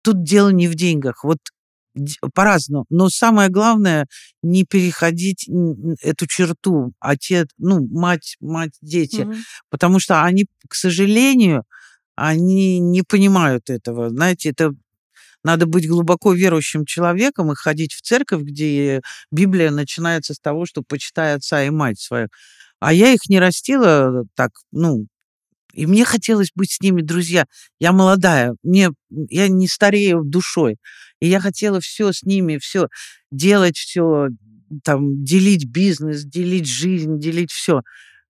Тут 0.01 0.23
дело 0.23 0.49
не 0.49 0.67
в 0.67 0.75
деньгах. 0.75 1.23
Вот 1.23 1.37
по-разному. 2.33 2.85
Но 2.89 3.09
самое 3.09 3.49
главное 3.49 4.07
не 4.41 4.63
переходить 4.63 5.49
эту 6.01 6.27
черту 6.27 6.93
отец, 6.99 7.47
ну 7.57 7.85
мать, 7.89 8.37
мать, 8.39 8.77
дети, 8.81 9.21
угу. 9.21 9.33
потому 9.69 9.99
что 9.99 10.23
они, 10.23 10.45
к 10.67 10.75
сожалению, 10.75 11.63
они 12.27 12.79
не 12.79 13.03
понимают 13.03 13.69
этого. 13.69 14.09
Знаете, 14.09 14.49
это 14.49 14.73
надо 15.43 15.65
быть 15.65 15.87
глубоко 15.87 16.33
верующим 16.33 16.85
человеком 16.85 17.51
и 17.51 17.55
ходить 17.55 17.93
в 17.93 18.01
церковь, 18.01 18.41
где 18.41 19.01
Библия 19.31 19.71
начинается 19.71 20.33
с 20.33 20.39
того, 20.39 20.65
что 20.65 20.83
почитай 20.83 21.35
отца 21.35 21.63
и 21.63 21.69
мать 21.69 21.99
свою. 21.99 22.27
А 22.79 22.93
я 22.93 23.13
их 23.13 23.27
не 23.29 23.39
растила 23.39 24.25
так, 24.35 24.51
ну, 24.71 25.07
и 25.73 25.85
мне 25.85 26.03
хотелось 26.03 26.51
быть 26.55 26.71
с 26.71 26.81
ними, 26.81 27.01
друзья. 27.01 27.45
Я 27.79 27.91
молодая, 27.91 28.55
мне, 28.63 28.89
я 29.09 29.47
не 29.47 29.67
старею 29.67 30.23
душой. 30.23 30.77
И 31.21 31.27
я 31.27 31.39
хотела 31.39 31.79
все 31.79 32.11
с 32.11 32.23
ними, 32.23 32.57
все 32.57 32.87
делать, 33.31 33.77
все 33.77 34.29
там, 34.83 35.23
делить 35.23 35.65
бизнес, 35.65 36.23
делить 36.23 36.67
жизнь, 36.67 37.19
делить 37.19 37.51
все. 37.51 37.81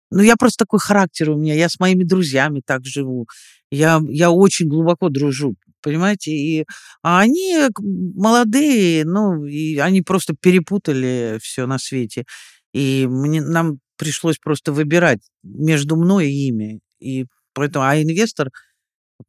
Ну, 0.09 0.21
я 0.21 0.35
просто 0.35 0.65
такой 0.65 0.79
характер 0.79 1.29
у 1.31 1.37
меня. 1.37 1.53
Я 1.53 1.69
с 1.69 1.79
моими 1.79 2.03
друзьями 2.03 2.61
так 2.65 2.85
живу. 2.85 3.27
Я, 3.71 4.01
я 4.09 4.31
очень 4.31 4.67
глубоко 4.69 5.09
дружу, 5.09 5.55
понимаете? 5.81 6.31
И, 6.31 6.65
а 7.03 7.19
они 7.19 7.57
молодые, 7.79 9.05
ну, 9.05 9.45
и 9.45 9.77
они 9.77 10.01
просто 10.01 10.35
перепутали 10.39 11.39
все 11.41 11.65
на 11.67 11.77
свете. 11.79 12.25
И 12.73 13.07
мне, 13.09 13.41
нам 13.41 13.79
пришлось 13.97 14.37
просто 14.39 14.71
выбирать 14.71 15.19
между 15.43 15.95
мной 15.97 16.29
и 16.31 16.47
ими. 16.49 16.79
И 16.99 17.25
поэтому, 17.53 17.85
а 17.85 18.01
инвестор, 18.01 18.49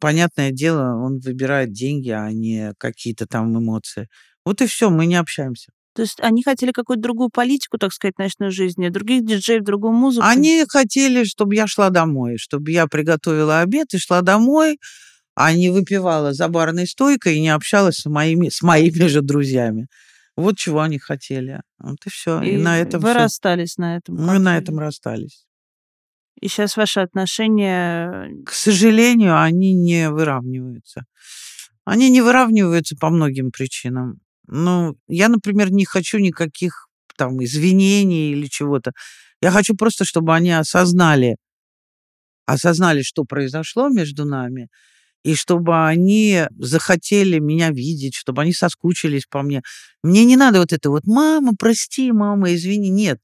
понятное 0.00 0.50
дело, 0.52 0.94
он 0.96 1.18
выбирает 1.20 1.72
деньги, 1.72 2.10
а 2.10 2.30
не 2.32 2.74
какие-то 2.78 3.26
там 3.26 3.58
эмоции. 3.58 4.08
Вот 4.44 4.62
и 4.62 4.66
все, 4.66 4.90
мы 4.90 5.06
не 5.06 5.16
общаемся. 5.16 5.72
То 5.98 6.02
есть 6.02 6.20
они 6.20 6.44
хотели 6.44 6.70
какую-то 6.70 7.02
другую 7.02 7.28
политику, 7.28 7.76
так 7.76 7.92
сказать, 7.92 8.14
в 8.14 8.20
ночной 8.20 8.52
жизни, 8.52 8.88
других 8.88 9.26
диджеев, 9.26 9.64
другую 9.64 9.94
музыку? 9.94 10.24
Они 10.24 10.64
хотели, 10.68 11.24
чтобы 11.24 11.56
я 11.56 11.66
шла 11.66 11.90
домой, 11.90 12.36
чтобы 12.38 12.70
я 12.70 12.86
приготовила 12.86 13.62
обед 13.62 13.92
и 13.94 13.98
шла 13.98 14.22
домой, 14.22 14.78
а 15.34 15.52
не 15.52 15.70
выпивала 15.70 16.32
за 16.32 16.46
барной 16.46 16.86
стойкой 16.86 17.34
и 17.34 17.40
не 17.40 17.48
общалась 17.48 17.96
с 17.96 18.06
моими, 18.08 18.48
с 18.48 18.62
моими 18.62 19.08
же 19.08 19.22
друзьями. 19.22 19.88
Вот 20.36 20.56
чего 20.56 20.82
они 20.82 21.00
хотели. 21.00 21.62
Вот 21.80 21.98
и 22.06 22.10
все. 22.10 22.40
И, 22.42 22.50
и 22.50 22.58
на 22.58 22.78
этом 22.78 23.00
вы 23.00 23.10
все. 23.10 23.18
расстались 23.18 23.76
на 23.76 23.96
этом? 23.96 24.14
Мы 24.24 24.38
на 24.38 24.56
этом 24.56 24.78
расстались. 24.78 25.46
И 26.40 26.46
сейчас 26.46 26.76
ваши 26.76 27.00
отношения... 27.00 28.30
К 28.46 28.52
сожалению, 28.52 29.42
они 29.42 29.74
не 29.74 30.10
выравниваются. 30.10 31.06
Они 31.84 32.08
не 32.08 32.20
выравниваются 32.20 32.94
по 32.94 33.10
многим 33.10 33.50
причинам. 33.50 34.20
Ну, 34.48 34.96
я, 35.08 35.28
например, 35.28 35.70
не 35.70 35.84
хочу 35.84 36.18
никаких 36.18 36.88
там 37.16 37.42
извинений 37.44 38.32
или 38.32 38.46
чего-то. 38.46 38.92
Я 39.42 39.50
хочу 39.50 39.74
просто, 39.74 40.04
чтобы 40.04 40.34
они 40.34 40.50
осознали, 40.52 41.36
осознали, 42.46 43.02
что 43.02 43.24
произошло 43.24 43.88
между 43.88 44.24
нами, 44.24 44.68
и 45.24 45.34
чтобы 45.34 45.86
они 45.86 46.44
захотели 46.58 47.38
меня 47.38 47.70
видеть, 47.70 48.14
чтобы 48.14 48.42
они 48.42 48.52
соскучились 48.52 49.26
по 49.26 49.42
мне. 49.42 49.62
Мне 50.02 50.24
не 50.24 50.36
надо 50.36 50.60
вот 50.60 50.72
это 50.72 50.90
вот 50.90 51.06
«мама, 51.06 51.52
прости, 51.58 52.10
мама, 52.12 52.54
извини». 52.54 52.88
Нет. 52.88 53.20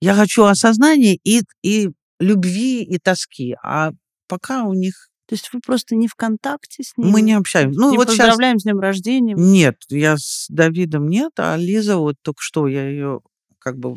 Я 0.00 0.14
хочу 0.14 0.44
осознания 0.44 1.18
и, 1.24 1.42
и 1.62 1.90
любви, 2.20 2.82
и 2.82 2.98
тоски. 2.98 3.56
А 3.62 3.92
пока 4.28 4.64
у 4.64 4.74
них 4.74 5.08
то 5.26 5.34
есть 5.34 5.52
вы 5.52 5.60
просто 5.60 5.96
не 5.96 6.06
в 6.08 6.14
контакте 6.14 6.82
с 6.82 6.96
ним? 6.96 7.08
Мы 7.08 7.20
не 7.20 7.32
общаемся. 7.32 7.78
Ну, 7.78 7.90
не 7.90 7.96
вот 7.96 8.06
поздравляем 8.06 8.58
сейчас... 8.58 8.62
с 8.62 8.64
днем 8.64 8.80
рождения? 8.80 9.34
Нет, 9.36 9.76
я 9.88 10.16
с 10.16 10.46
Давидом 10.48 11.08
нет, 11.08 11.32
а 11.38 11.56
Лиза 11.56 11.96
вот 11.96 12.16
только 12.22 12.40
что, 12.40 12.68
я 12.68 12.88
ее 12.88 13.20
как 13.58 13.76
бы 13.78 13.96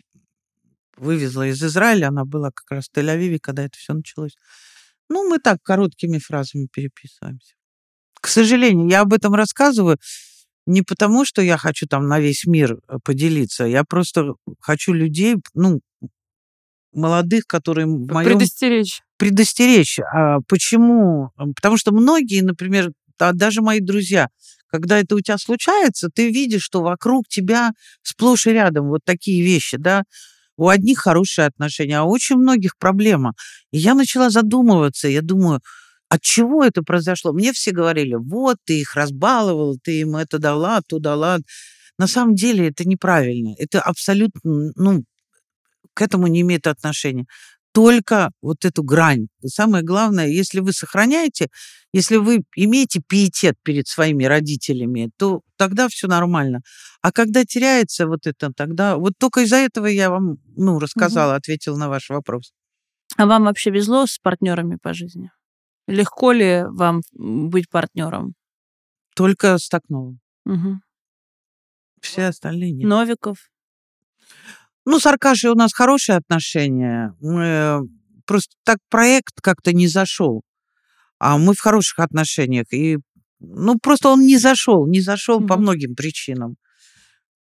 вывезла 0.98 1.48
из 1.48 1.64
Израиля, 1.64 2.08
она 2.08 2.26
была 2.26 2.52
как 2.52 2.70
раз 2.72 2.90
в 2.90 2.98
Тель-Авиве, 2.98 3.40
когда 3.40 3.64
это 3.64 3.78
все 3.78 3.94
началось. 3.94 4.36
Ну, 5.10 5.30
мы 5.30 5.40
так 5.40 5.62
короткими 5.64 6.18
фразами 6.18 6.68
переписываемся. 6.72 7.54
К 8.20 8.28
сожалению, 8.28 8.90
я 8.90 9.02
об 9.02 9.14
этом 9.14 9.34
рассказываю 9.34 9.98
не 10.66 10.82
потому, 10.82 11.26
что 11.26 11.42
я 11.42 11.58
хочу 11.58 11.88
там 11.88 12.08
на 12.08 12.20
весь 12.20 12.46
мир 12.46 12.80
э, 12.88 12.98
поделиться, 13.04 13.66
я 13.66 13.84
просто 13.84 14.34
хочу 14.60 14.94
людей, 14.94 15.38
ну, 15.56 15.82
молодых, 16.94 17.46
которые 17.48 17.86
в 17.86 18.12
моем... 18.12 18.30
Предостеречь. 18.30 19.02
Предостеречь. 19.18 20.00
А 20.00 20.40
почему? 20.48 21.32
Потому 21.56 21.78
что 21.78 21.92
многие, 21.92 22.42
например, 22.42 22.92
даже 23.18 23.62
мои 23.62 23.80
друзья, 23.80 24.30
когда 24.68 25.00
это 25.00 25.16
у 25.16 25.20
тебя 25.20 25.38
случается, 25.38 26.10
ты 26.14 26.30
видишь, 26.30 26.64
что 26.64 26.82
вокруг 26.82 27.28
тебя 27.28 27.72
сплошь 28.02 28.48
и 28.48 28.52
рядом 28.52 28.88
вот 28.88 29.02
такие 29.04 29.44
вещи, 29.44 29.78
да, 29.78 30.04
у 30.58 30.68
одних 30.68 31.00
хорошие 31.00 31.48
отношения, 31.48 32.00
а 32.00 32.04
у 32.04 32.12
очень 32.12 32.36
многих 32.36 32.78
проблема. 32.78 33.34
И 33.72 33.78
я 33.78 33.94
начала 33.96 34.30
задумываться, 34.30 35.08
я 35.08 35.22
думаю, 35.22 35.62
от 36.10 36.22
чего 36.22 36.64
это 36.64 36.82
произошло? 36.82 37.34
Мне 37.34 37.54
все 37.54 37.72
говорили, 37.72 38.16
вот, 38.16 38.58
ты 38.66 38.82
их 38.82 38.96
разбаловал, 38.96 39.78
ты 39.82 40.02
им 40.02 40.16
это 40.16 40.40
дала, 40.40 40.82
то 40.88 41.00
дала. 41.00 41.38
На 41.98 42.08
самом 42.08 42.36
деле 42.36 42.70
это 42.70 42.88
неправильно. 42.88 43.54
Это 43.58 43.80
абсолютно, 43.82 44.42
ну, 44.44 45.04
к 46.00 46.02
этому 46.02 46.28
не 46.28 46.42
имеет 46.42 46.66
отношения. 46.66 47.26
Только 47.74 48.32
вот 48.42 48.64
эту 48.64 48.84
грань. 48.84 49.28
Самое 49.46 49.84
главное, 49.84 50.28
если 50.28 50.62
вы 50.62 50.72
сохраняете, 50.72 51.50
если 51.94 52.16
вы 52.16 52.44
имеете 52.56 53.02
пиетет 53.06 53.56
перед 53.64 53.88
своими 53.88 54.24
родителями, 54.24 55.12
то 55.18 55.42
тогда 55.58 55.90
все 55.90 56.08
нормально. 56.08 56.62
А 57.02 57.12
когда 57.12 57.44
теряется 57.44 58.08
вот 58.08 58.28
это, 58.28 58.52
тогда... 58.56 58.96
Вот 58.96 59.14
только 59.20 59.42
из-за 59.42 59.58
этого 59.58 59.88
я 59.88 60.10
вам, 60.10 60.38
ну, 60.56 60.80
рассказала, 60.80 61.32
угу. 61.32 61.38
ответила 61.38 61.78
на 61.78 61.90
ваш 61.90 62.10
вопрос. 62.10 62.54
А 63.18 63.26
вам 63.26 63.44
вообще 63.44 63.72
везло 63.72 64.06
с 64.06 64.18
партнерами 64.20 64.78
по 64.82 64.94
жизни? 64.94 65.32
Легко 65.88 66.32
ли 66.32 66.64
вам 66.66 67.02
быть 67.12 67.70
партнером? 67.70 68.36
Только 69.16 69.58
с 69.58 69.68
Токновым. 69.68 70.20
Угу. 70.46 70.80
Все 72.02 72.28
остальные 72.28 72.72
нет. 72.72 72.88
Новиков? 72.88 73.38
Ну, 74.86 75.00
с 75.00 75.06
Аркашей 75.06 75.50
у 75.52 75.56
нас 75.56 75.74
хорошие 75.74 76.18
отношения. 76.18 77.16
Мы 77.20 77.82
просто 78.26 78.56
так 78.64 78.78
проект 78.90 79.42
как-то 79.42 79.74
не 79.74 79.88
зашел. 79.88 80.42
А 81.20 81.38
мы 81.38 81.54
в 81.54 81.60
хороших 81.60 82.00
отношениях. 82.00 82.66
И, 82.72 82.98
ну, 83.40 83.78
просто 83.80 84.10
он 84.10 84.26
не 84.26 84.38
зашел, 84.38 84.88
не 84.88 85.02
зашел 85.02 85.38
угу. 85.38 85.48
по 85.48 85.58
многим 85.58 85.96
причинам. 85.96 86.56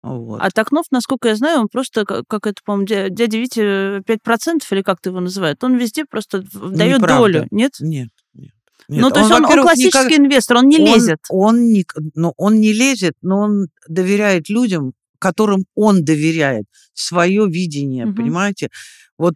Вот. 0.02 0.40
А 0.42 0.50
Токнов, 0.50 0.86
насколько 0.90 1.28
я 1.28 1.36
знаю, 1.36 1.60
он 1.60 1.68
просто, 1.68 2.04
как 2.04 2.46
это, 2.46 2.60
по-моему, 2.64 2.86
дядя 2.86 3.38
Витя 3.38 4.00
5% 4.00 4.62
или 4.72 4.82
как 4.82 5.00
ты 5.00 5.10
его 5.10 5.20
называют, 5.20 5.62
он 5.62 5.76
везде 5.76 6.04
просто 6.04 6.42
дает 6.52 6.98
Неправда. 6.98 7.16
долю, 7.16 7.48
нет? 7.52 7.72
Нет, 7.78 8.08
нет. 8.34 8.50
Нет, 8.88 9.00
ну, 9.00 9.10
то 9.10 9.20
он, 9.20 9.26
есть 9.26 9.32
он, 9.32 9.44
он 9.44 9.62
классический 9.62 10.04
никак... 10.06 10.18
инвестор, 10.18 10.56
он 10.56 10.68
не 10.68 10.78
он, 10.80 10.86
лезет. 10.86 11.18
Он 11.28 11.66
не, 11.66 11.86
ну, 12.14 12.34
он 12.36 12.58
не 12.58 12.72
лезет, 12.72 13.14
но 13.22 13.38
он 13.38 13.68
доверяет 13.88 14.48
людям, 14.48 14.92
которым 15.22 15.64
он 15.76 16.04
доверяет, 16.04 16.64
свое 16.94 17.46
видение, 17.48 18.06
угу. 18.06 18.16
понимаете? 18.16 18.68
Вот 19.16 19.34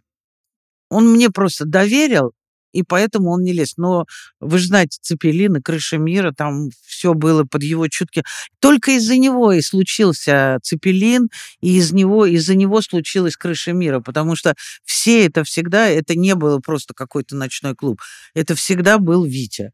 он 0.89 1.13
мне 1.13 1.29
просто 1.29 1.65
доверил, 1.65 2.33
и 2.73 2.83
поэтому 2.83 3.31
он 3.31 3.41
не 3.41 3.53
лез. 3.53 3.73
Но 3.77 4.05
вы 4.41 4.59
же 4.59 4.67
знаете, 4.67 4.99
Цепелин 5.01 5.55
и 5.55 5.61
Крыша 5.61 5.97
мира, 5.97 6.33
там 6.35 6.69
все 6.85 7.13
было 7.13 7.45
под 7.45 7.63
его 7.63 7.87
чутки. 7.87 8.23
Только 8.59 8.91
из-за 8.91 9.17
него 9.17 9.53
и 9.53 9.61
случился 9.61 10.59
Цепелин, 10.61 11.29
и 11.61 11.77
из 11.77 11.93
него, 11.93 12.25
из-за 12.25 12.55
него 12.55 12.81
случилась 12.81 13.37
Крыша 13.37 13.71
мира, 13.71 14.01
потому 14.01 14.35
что 14.35 14.55
все 14.83 15.25
это 15.25 15.43
всегда, 15.45 15.87
это 15.87 16.15
не 16.15 16.35
было 16.35 16.59
просто 16.59 16.93
какой-то 16.93 17.35
ночной 17.35 17.75
клуб, 17.75 18.01
это 18.33 18.55
всегда 18.55 18.97
был 18.97 19.23
Витя. 19.23 19.71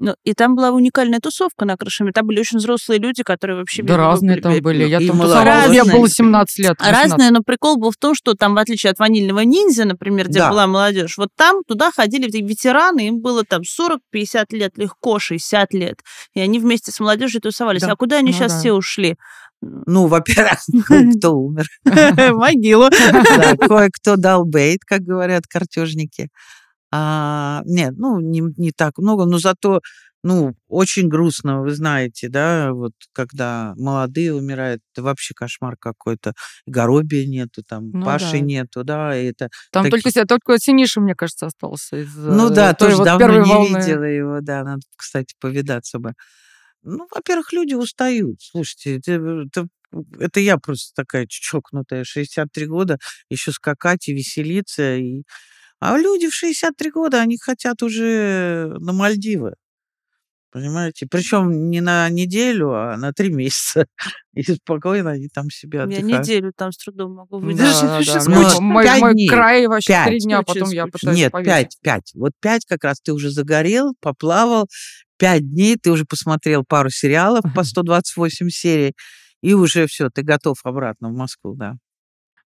Ну, 0.00 0.14
и 0.22 0.32
там 0.32 0.54
была 0.54 0.70
уникальная 0.70 1.18
тусовка 1.18 1.64
на 1.64 1.76
крышами. 1.76 2.12
Там 2.12 2.24
были 2.24 2.38
очень 2.38 2.58
взрослые 2.58 3.00
люди, 3.00 3.24
которые 3.24 3.58
вообще... 3.58 3.82
Да 3.82 3.96
разные 3.96 4.40
там 4.40 4.56
были. 4.60 4.84
Я 4.84 5.00
там 5.00 5.20
Разные. 5.20 5.82
было 5.84 6.08
17 6.08 6.58
лет. 6.60 6.76
18. 6.78 7.10
Разные, 7.10 7.30
но 7.32 7.40
прикол 7.42 7.78
был 7.78 7.90
в 7.90 7.96
том, 7.96 8.14
что 8.14 8.34
там, 8.34 8.54
в 8.54 8.58
отличие 8.58 8.92
от 8.92 9.00
ванильного 9.00 9.40
ниндзя, 9.40 9.86
например, 9.86 10.28
где 10.28 10.38
Да. 10.38 10.50
была 10.50 10.68
молодежь, 10.68 11.18
вот 11.18 11.30
там 11.36 11.62
туда 11.66 11.90
ходили 11.90 12.28
эти 12.28 12.36
ветераны, 12.36 13.08
им 13.08 13.20
было 13.20 13.44
там 13.44 13.62
40-50 13.62 14.44
лет 14.52 14.78
легко, 14.78 15.18
60 15.18 15.74
лет. 15.74 15.98
И 16.34 16.40
они 16.40 16.60
вместе 16.60 16.92
с 16.92 17.00
молодежью 17.00 17.40
тусовались. 17.40 17.82
Да. 17.82 17.92
А 17.92 17.96
куда 17.96 18.18
они 18.18 18.30
Ну 18.30 18.36
сейчас 18.36 18.52
да. 18.52 18.58
все 18.60 18.72
ушли? 18.74 19.16
Ну, 19.60 20.06
во-первых, 20.06 20.60
кто 21.18 21.32
умер. 21.32 21.66
Могилу. 21.84 22.88
Кое-кто 23.66 24.14
дал 24.14 24.44
бейт, 24.44 24.80
как 24.86 25.00
говорят 25.00 25.48
картежники. 25.48 26.28
А, 26.90 27.62
нет, 27.66 27.94
ну, 27.96 28.20
не, 28.20 28.40
не 28.56 28.72
так 28.72 28.96
много, 28.98 29.26
но 29.26 29.38
зато, 29.38 29.80
ну, 30.22 30.54
очень 30.68 31.08
грустно, 31.08 31.60
вы 31.60 31.74
знаете, 31.74 32.28
да, 32.28 32.72
вот 32.72 32.92
когда 33.12 33.74
молодые 33.76 34.34
умирают, 34.34 34.80
это 34.92 35.02
вообще 35.02 35.34
кошмар 35.34 35.76
какой-то. 35.78 36.32
Горобия 36.66 37.26
нету, 37.26 37.62
там, 37.62 37.90
Ну 37.90 38.04
Паши 38.04 38.32
да. 38.32 38.40
нету, 38.40 38.84
да, 38.84 39.16
и 39.16 39.26
это... 39.26 39.48
Там 39.70 39.84
таки- 39.90 40.00
только, 40.02 40.26
только 40.26 40.58
Синиша, 40.58 41.00
мне 41.00 41.14
кажется, 41.14 41.46
остался. 41.46 41.98
Из, 41.98 42.16
Ну 42.16 42.50
э, 42.50 42.54
да, 42.54 42.72
той 42.74 42.88
тоже 42.88 42.96
вот 42.98 43.04
давно 43.04 43.42
не 43.44 43.50
волны. 43.50 43.78
видела 43.78 44.04
его, 44.04 44.38
да, 44.40 44.64
надо, 44.64 44.80
кстати, 44.96 45.34
повидаться 45.38 45.98
бы. 45.98 46.14
Ну, 46.82 47.06
во-первых, 47.14 47.52
люди 47.52 47.74
устают. 47.74 48.40
Слушайте, 48.40 48.96
это, 48.96 49.12
это, 49.12 49.66
это 50.18 50.40
я 50.40 50.56
просто 50.56 50.94
такая 50.94 51.26
чокнутая, 51.28 52.04
63 52.04 52.66
года, 52.66 52.98
еще 53.28 53.52
скакать 53.52 54.08
и 54.08 54.14
веселиться. 54.14 54.96
И... 54.96 55.24
А 55.80 55.96
люди 55.98 56.28
в 56.28 56.34
63 56.34 56.90
года, 56.90 57.20
они 57.20 57.38
хотят 57.38 57.82
уже 57.82 58.74
на 58.80 58.92
Мальдивы. 58.92 59.54
Понимаете? 60.50 61.06
Причем 61.10 61.68
не 61.70 61.80
на 61.82 62.08
неделю, 62.08 62.72
а 62.72 62.96
на 62.96 63.12
три 63.12 63.28
месяца. 63.34 63.86
И 64.34 64.42
спокойно 64.42 65.10
они 65.10 65.28
там 65.28 65.50
себе 65.50 65.78
Я 65.78 65.84
отдыхают. 65.84 66.06
неделю 66.26 66.52
там 66.56 66.72
с 66.72 66.78
трудом 66.78 67.14
могу 67.14 67.38
выдержать. 67.38 67.82
да, 67.82 68.00
да. 68.24 68.24
Ну. 68.26 68.60
Мой, 68.62 69.00
мой 69.00 69.12
дней. 69.12 69.28
край 69.28 69.66
вообще 69.66 70.02
три 70.06 70.14
Пять. 70.14 70.22
дня, 70.24 70.40
Очень 70.40 70.46
потом 70.60 70.70
я 70.70 70.86
пытаюсь 70.86 71.16
Нет, 71.18 71.32
повесить. 71.32 71.48
пять, 71.52 71.76
пять. 71.82 72.12
Вот 72.14 72.32
пять 72.40 72.64
как 72.64 72.82
раз 72.84 72.98
ты 73.00 73.12
уже 73.12 73.30
загорел, 73.30 73.94
поплавал. 74.00 74.66
Пять 75.18 75.48
дней 75.50 75.76
ты 75.76 75.90
уже 75.90 76.04
посмотрел 76.06 76.64
пару 76.66 76.88
сериалов 76.90 77.42
по 77.54 77.62
128 77.64 78.48
серий, 78.50 78.94
и 79.42 79.52
уже 79.52 79.86
все, 79.86 80.08
ты 80.10 80.22
готов 80.22 80.56
обратно 80.64 81.10
в 81.10 81.12
Москву, 81.12 81.54
да. 81.56 81.74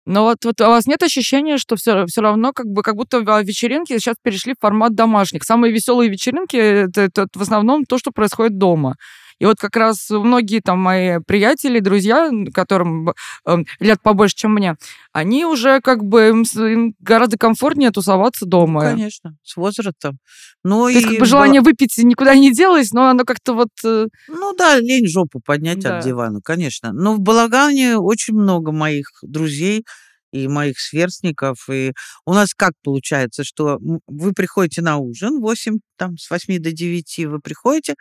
Но 0.09 0.23
вот, 0.25 0.39
вот 0.45 0.61
у 0.63 0.65
вас 0.65 0.87
нет 0.87 1.03
ощущения, 1.03 1.59
что 1.59 1.77
все, 1.77 2.07
все 2.07 2.23
равно 2.23 2.53
как 2.55 2.67
бы 2.67 2.83
как 2.83 2.95
будто 2.97 3.21
в- 3.21 3.43
вечеринки 3.45 3.93
сейчас 3.99 4.17
перешли 4.23 4.55
в 4.55 4.61
формат 4.61 4.95
домашних. 4.95 5.45
Самые 5.45 5.71
веселые 5.73 6.11
вечеринки 6.11 6.57
это, 6.57 7.03
это 7.03 7.27
в 7.35 7.43
основном 7.43 7.85
то, 7.85 7.99
что 7.99 8.11
происходит 8.11 8.57
дома. 8.57 8.97
И 9.39 9.45
вот 9.45 9.57
как 9.59 9.77
раз 9.77 10.11
многие 10.11 10.61
там 10.61 10.79
мои 10.81 11.19
приятели, 11.27 11.79
друзья, 11.81 12.31
которым 12.53 13.11
э, 13.47 13.57
лет 13.79 14.01
побольше, 14.03 14.35
чем 14.35 14.55
мне, 14.55 14.77
они 15.13 15.45
уже 15.45 15.81
как 15.81 16.05
бы 16.05 16.29
им, 16.29 16.95
гораздо 16.99 17.39
комфортнее 17.39 17.91
тусоваться 17.91 18.47
дома. 18.47 18.83
Ну, 18.85 18.91
конечно, 18.91 19.37
с 19.43 19.57
возрастом. 19.57 20.19
Ну, 20.65 20.85
То 20.85 20.89
есть 20.89 21.07
и 21.07 21.09
как 21.11 21.19
бы 21.21 21.27
желание 21.27 21.61
выпить 21.61 21.97
никуда 21.99 22.35
не 22.35 22.53
делось, 22.53 22.93
но 22.93 23.09
оно 23.09 23.25
как-то 23.25 23.55
вот... 23.55 23.69
э, 23.85 24.07
Ну 24.29 24.55
да, 24.55 24.79
лень 24.81 25.07
жопу 25.07 25.41
поднять 25.45 25.81
Да. 25.81 25.99
от 25.99 26.05
дивана, 26.05 26.41
конечно. 26.43 26.93
Но 26.93 27.15
в 27.15 27.21
Балагане 27.21 27.97
очень 27.99 28.35
много 28.35 28.73
моих 28.73 29.07
друзей 29.23 29.85
и 30.33 30.49
моих 30.49 30.79
сверстников. 30.81 31.69
И 31.71 31.93
у 32.27 32.33
нас 32.35 32.55
как 32.55 32.73
получается, 32.83 33.45
что 33.45 33.79
вы 34.07 34.33
приходите 34.33 34.83
на 34.83 34.99
ужин, 34.99 35.41
8, 35.41 35.79
там, 35.97 36.17
с 36.19 36.29
8 36.29 36.59
до 36.59 36.73
9 36.73 37.27
вы 37.27 37.41
приходите, 37.41 37.95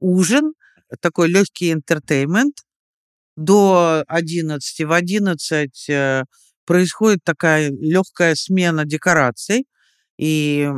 ужин, 0.00 0.52
такой 1.00 1.28
легкий 1.28 1.72
интертеймент, 1.72 2.56
до 3.36 4.04
11. 4.08 4.86
В 4.86 4.92
11 4.92 5.88
э, 5.88 6.24
происходит 6.66 7.20
такая 7.24 7.70
легкая 7.70 8.34
смена 8.34 8.84
декораций. 8.84 9.66
И 10.18 10.68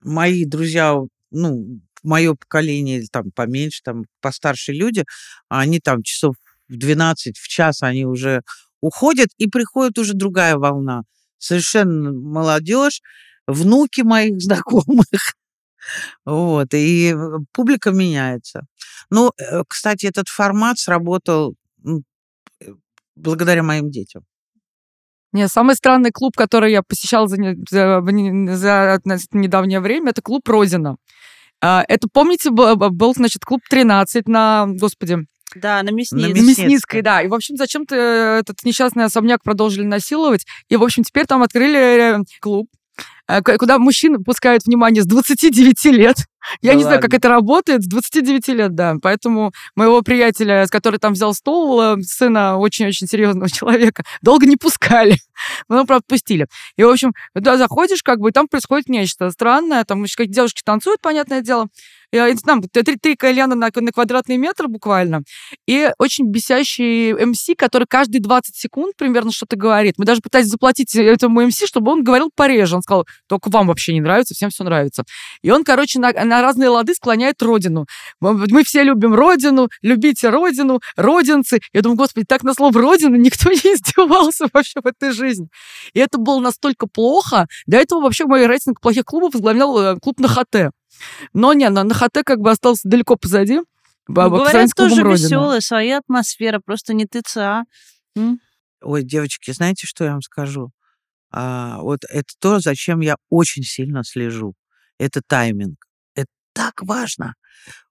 мои 0.00 0.44
друзья, 0.44 0.96
ну, 1.30 1.80
мое 2.02 2.34
поколение, 2.34 3.04
там 3.10 3.30
поменьше, 3.34 3.80
там 3.84 4.04
постарше 4.20 4.72
люди, 4.72 5.04
они 5.48 5.80
там 5.80 6.02
часов 6.02 6.36
в 6.68 6.76
12, 6.76 7.36
в 7.36 7.48
час 7.48 7.82
они 7.82 8.06
уже 8.06 8.42
уходят, 8.80 9.28
и 9.38 9.48
приходит 9.48 9.98
уже 9.98 10.14
другая 10.14 10.56
волна. 10.56 11.02
Совершенно 11.38 12.12
молодежь, 12.12 13.00
внуки 13.46 14.02
моих 14.02 14.40
знакомых. 14.40 15.34
Вот, 16.24 16.74
и 16.74 17.14
э, 17.14 17.38
публика 17.52 17.90
меняется. 17.90 18.66
Ну, 19.10 19.32
э, 19.38 19.62
кстати, 19.66 20.06
этот 20.06 20.28
формат 20.28 20.78
сработал 20.78 21.54
э, 21.84 21.90
благодаря 23.16 23.62
моим 23.62 23.90
детям. 23.90 24.24
Не, 25.32 25.46
самый 25.48 25.76
странный 25.76 26.10
клуб, 26.10 26.34
который 26.36 26.72
я 26.72 26.82
посещала 26.82 27.28
за, 27.28 27.36
за, 27.70 28.00
за 28.56 29.00
недавнее 29.32 29.80
время, 29.80 30.10
это 30.10 30.22
клуб 30.22 30.48
Родина. 30.48 30.96
А, 31.60 31.84
Это, 31.88 32.08
помните, 32.12 32.50
был, 32.50 32.76
был, 32.76 33.14
значит, 33.14 33.44
клуб 33.44 33.60
13 33.68 34.28
на, 34.28 34.66
господи, 34.68 35.18
Да, 35.54 35.82
на 35.82 35.90
Мясницкой. 35.90 36.32
на 36.32 36.46
Мясницкой. 36.46 37.02
Да. 37.02 37.22
И, 37.22 37.28
в 37.28 37.34
общем, 37.34 37.56
зачем-то 37.56 37.94
этот 37.96 38.64
несчастный 38.64 39.04
особняк 39.04 39.42
продолжили 39.42 39.84
насиловать. 39.84 40.46
И, 40.68 40.76
в 40.76 40.82
общем, 40.82 41.02
теперь 41.02 41.26
там 41.26 41.42
открыли 41.42 42.20
э, 42.20 42.24
клуб, 42.40 42.68
э, 42.72 42.77
куда 43.42 43.78
мужчин 43.78 44.22
пускают 44.24 44.64
внимание 44.64 45.02
с 45.02 45.06
29 45.06 45.84
лет. 45.86 46.16
Я 46.62 46.72
Да 46.72 46.76
не 46.76 46.82
знаю, 46.82 46.98
как 46.98 47.12
ладно? 47.12 47.16
это 47.16 47.28
работает, 47.28 47.82
с 47.82 47.86
29 47.86 48.48
лет, 48.48 48.74
да. 48.74 48.94
Поэтому 49.02 49.52
моего 49.74 50.00
приятеля, 50.02 50.66
с 50.66 50.70
который 50.70 50.98
там 50.98 51.12
взял 51.12 51.34
стол, 51.34 51.80
э, 51.80 51.96
сына 52.02 52.56
очень-очень 52.56 53.06
серьезного 53.06 53.50
человека, 53.52 54.04
долго 54.22 54.46
не 54.46 54.56
пускали. 54.56 55.18
Но, 55.68 55.84
правда, 55.84 56.04
пустили. 56.08 56.46
И, 56.76 56.84
в 56.84 56.88
общем, 56.88 57.12
туда 57.34 57.58
заходишь, 57.58 58.02
как 58.02 58.20
бы, 58.20 58.30
и 58.30 58.32
там 58.32 58.48
происходит 58.48 58.88
нечто 58.88 59.30
странное. 59.30 59.84
Там 59.84 60.02
еще 60.02 60.16
какие 60.16 60.32
девушки 60.32 60.62
танцуют, 60.64 61.00
понятное 61.02 61.42
дело. 61.42 61.68
Там 62.10 62.62
три, 62.62 63.16
кальяна 63.16 63.54
на, 63.54 63.70
на 63.74 63.92
квадратный 63.92 64.36
метр 64.36 64.68
буквально. 64.68 65.22
И 65.66 65.90
очень 65.98 66.30
бесящий 66.30 67.12
МС, 67.12 67.46
который 67.56 67.86
каждые 67.88 68.22
20 68.22 68.56
секунд 68.56 68.94
примерно 68.96 69.30
что-то 69.30 69.56
говорит. 69.56 69.94
Мы 69.98 70.04
даже 70.04 70.20
пытались 70.20 70.46
заплатить 70.46 70.94
этому 70.94 71.46
МС, 71.46 71.62
чтобы 71.66 71.92
он 71.92 72.02
говорил 72.02 72.30
пореже. 72.34 72.76
Он 72.76 72.82
сказал, 72.82 73.06
только 73.28 73.50
вам 73.50 73.66
вообще 73.66 73.92
не 73.92 74.00
нравится, 74.00 74.34
всем 74.34 74.50
все 74.50 74.64
нравится. 74.64 75.04
И 75.42 75.50
он, 75.50 75.64
короче, 75.64 75.98
на, 75.98 76.12
на 76.12 76.40
разные 76.42 76.68
лады 76.68 76.94
склоняет 76.94 77.42
родину. 77.42 77.86
Мы 78.20 78.64
все 78.64 78.82
любим 78.82 79.14
родину, 79.14 79.68
любите 79.82 80.30
родину, 80.30 80.80
родинцы. 80.96 81.60
Я 81.72 81.82
думаю, 81.82 81.98
господи, 81.98 82.26
так 82.26 82.42
на 82.42 82.54
слово 82.54 82.80
родина 82.80 83.16
никто 83.16 83.50
не 83.50 83.74
издевался 83.74 84.46
вообще 84.52 84.80
в 84.82 84.86
этой 84.86 85.12
жизни. 85.12 85.48
И 85.92 86.00
это 86.00 86.18
было 86.18 86.40
настолько 86.40 86.86
плохо. 86.86 87.46
До 87.66 87.76
этого 87.76 88.00
вообще 88.00 88.24
мой 88.26 88.46
рейтинг 88.46 88.80
плохих 88.80 89.04
клубов 89.04 89.34
возглавлял 89.34 89.78
э, 89.78 89.96
клуб 90.00 90.20
на 90.20 90.28
ХТ. 90.28 90.72
Но 91.32 91.52
не, 91.52 91.68
на, 91.70 91.84
на 91.84 91.94
ХТ 91.94 92.22
как 92.24 92.40
бы 92.40 92.50
остался 92.50 92.88
далеко 92.88 93.16
позади. 93.16 93.60
по- 94.06 94.24
Ну, 94.24 94.30
говорят, 94.38 94.54
тоже 94.74 95.02
веселая, 95.24 95.60
своя 95.60 95.98
атмосфера, 95.98 96.60
просто 96.64 96.94
не 96.94 97.06
ТЦА. 97.06 97.64
М? 98.16 98.40
Ой, 98.82 99.02
девочки, 99.02 99.50
знаете, 99.50 99.86
что 99.86 100.04
я 100.04 100.12
вам 100.12 100.22
скажу? 100.22 100.70
А, 101.30 101.80
вот 101.82 102.00
это 102.08 102.32
то, 102.40 102.58
зачем 102.60 103.00
я 103.00 103.16
очень 103.28 103.62
сильно 103.62 104.02
слежу. 104.04 104.54
Это 104.98 105.20
тайминг. 105.26 105.76
Это 106.14 106.28
так 106.54 106.82
важно. 106.82 107.34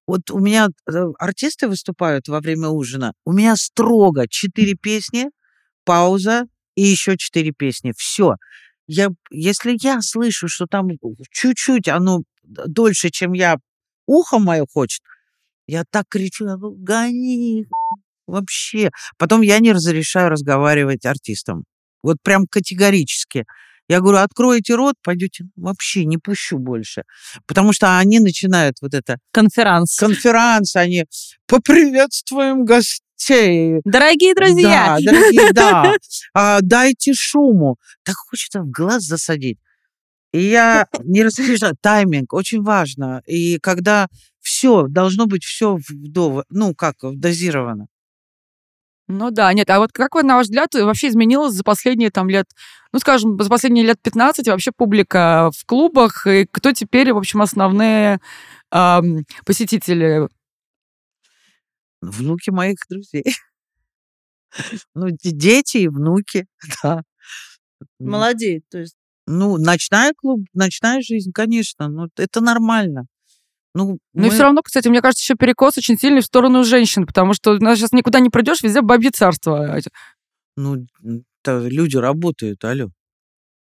Вот 0.08 0.32
у 0.32 0.40
меня 0.40 0.70
э, 0.90 1.06
артисты 1.20 1.68
выступают 1.68 2.28
во 2.30 2.40
время 2.40 2.70
ужина. 2.70 3.14
У 3.26 3.34
меня 3.34 3.56
строго 3.58 4.28
четыре 4.30 4.74
песни, 4.76 5.30
пауза 5.84 6.46
и 6.76 6.82
еще 6.84 7.18
четыре 7.18 7.52
песни. 7.52 7.94
Все. 7.98 8.36
Я, 8.88 9.10
если 9.30 9.76
я 9.82 10.02
слышу, 10.02 10.48
что 10.48 10.66
там 10.66 10.88
чуть-чуть 11.32 11.90
оно 11.90 12.22
дольше, 12.48 13.10
чем 13.10 13.34
я 13.34 13.58
ухо 14.06 14.40
мое 14.40 14.66
хочет, 14.72 15.02
я 15.68 15.84
так 15.90 16.06
кричу, 16.10 16.46
я 16.46 16.56
говорю, 16.56 16.78
гони, 16.78 17.66
вообще. 18.26 18.92
Потом 19.18 19.42
я 19.42 19.60
не 19.60 19.74
разрешаю 19.74 20.30
разговаривать 20.30 21.06
артистам. 21.06 21.64
Вот 22.04 22.18
прям 22.24 22.46
категорически. 22.50 23.46
Я 23.90 24.02
говорю, 24.02 24.18
откройте 24.18 24.76
рот, 24.76 24.96
пойдете, 25.02 25.46
вообще 25.56 26.04
не 26.06 26.18
пущу 26.18 26.58
больше. 26.58 27.04
Потому 27.46 27.72
что 27.72 27.98
они 27.98 28.20
начинают 28.20 28.78
вот 28.82 28.94
это 28.94 29.18
Конферанс. 29.32 29.98
конференц, 29.98 30.76
они 30.76 31.06
поприветствуем 31.48 32.66
гостей. 32.66 33.80
Дорогие 33.86 34.36
друзья! 34.36 34.98
Да, 35.00 35.12
дорогие, 35.12 35.54
да. 35.54 35.96
А, 36.34 36.60
дайте 36.62 37.14
шуму. 37.14 37.78
Так 38.04 38.16
хочется 38.16 38.62
в 38.62 38.70
глаз 38.70 39.04
засадить. 39.04 39.58
И 40.34 40.42
я 40.42 40.88
не 41.04 41.24
разрешаю. 41.24 41.76
Тайминг 41.80 42.34
очень 42.34 42.62
важно. 42.62 43.22
И 43.26 43.60
когда 43.60 44.08
все, 44.40 44.88
должно 44.88 45.26
быть 45.26 45.44
все 45.44 45.78
вдов... 45.90 46.44
ну, 46.50 46.76
как, 46.76 46.96
дозировано. 47.02 47.88
Ну 49.10 49.32
да, 49.32 49.54
нет, 49.54 49.70
а 49.70 49.80
вот 49.80 49.94
как, 49.94 50.16
вот, 50.16 50.26
на 50.26 50.36
ваш 50.36 50.48
взгляд, 50.48 50.74
вообще 50.74 51.08
изменилось 51.08 51.54
за 51.54 51.64
последние 51.64 52.12
там 52.12 52.30
лет, 52.30 52.48
ну, 52.92 53.00
скажем, 53.00 53.42
за 53.42 53.50
последние 53.50 53.86
лет 53.86 54.02
15 54.02 54.48
вообще 54.50 54.72
публика 54.76 55.50
в 55.58 55.66
клубах, 55.66 56.28
и 56.28 56.46
кто 56.46 56.74
теперь, 56.74 57.14
в 57.14 57.18
общем, 57.18 57.42
основные 57.42 58.20
ам, 58.70 59.24
посетители? 59.46 60.28
Внуки 62.02 62.50
моих 62.50 62.78
друзей. 62.90 63.24
Ну, 64.94 65.10
де- 65.10 65.32
дети 65.32 65.78
и 65.78 65.88
внуки, 65.88 66.46
да. 66.84 67.04
Молодеет, 68.00 68.64
то 68.70 68.80
есть. 68.80 68.97
Ну, 69.28 69.58
ночная 69.58 70.14
клуб, 70.16 70.46
ночная 70.54 71.02
жизнь, 71.02 71.32
конечно, 71.34 71.90
ну, 71.90 72.08
это 72.18 72.40
нормально. 72.42 73.06
Ну, 73.76 74.00
Ну 74.14 74.24
и 74.24 74.28
мы- 74.28 74.34
все 74.34 74.44
равно, 74.44 74.62
кстати, 74.64 74.88
мне 74.88 75.02
кажется, 75.02 75.22
еще 75.22 75.36
перекос 75.36 75.78
очень 75.78 75.98
сильный 75.98 76.22
в 76.22 76.26
сторону 76.26 76.64
женщин, 76.64 77.06
потому 77.06 77.34
что 77.34 77.52
у 77.52 77.58
нас 77.58 77.78
сейчас 77.78 77.92
никуда 77.92 78.22
не 78.22 78.30
придешь, 78.30 78.64
везде 78.64 78.82
бабье 78.82 79.12
царство. 79.12 79.80
ну, 80.56 80.88
м, 81.04 81.24
то 81.44 81.68
люди 81.68 81.98
работают, 81.98 82.64
алло. 82.64 82.90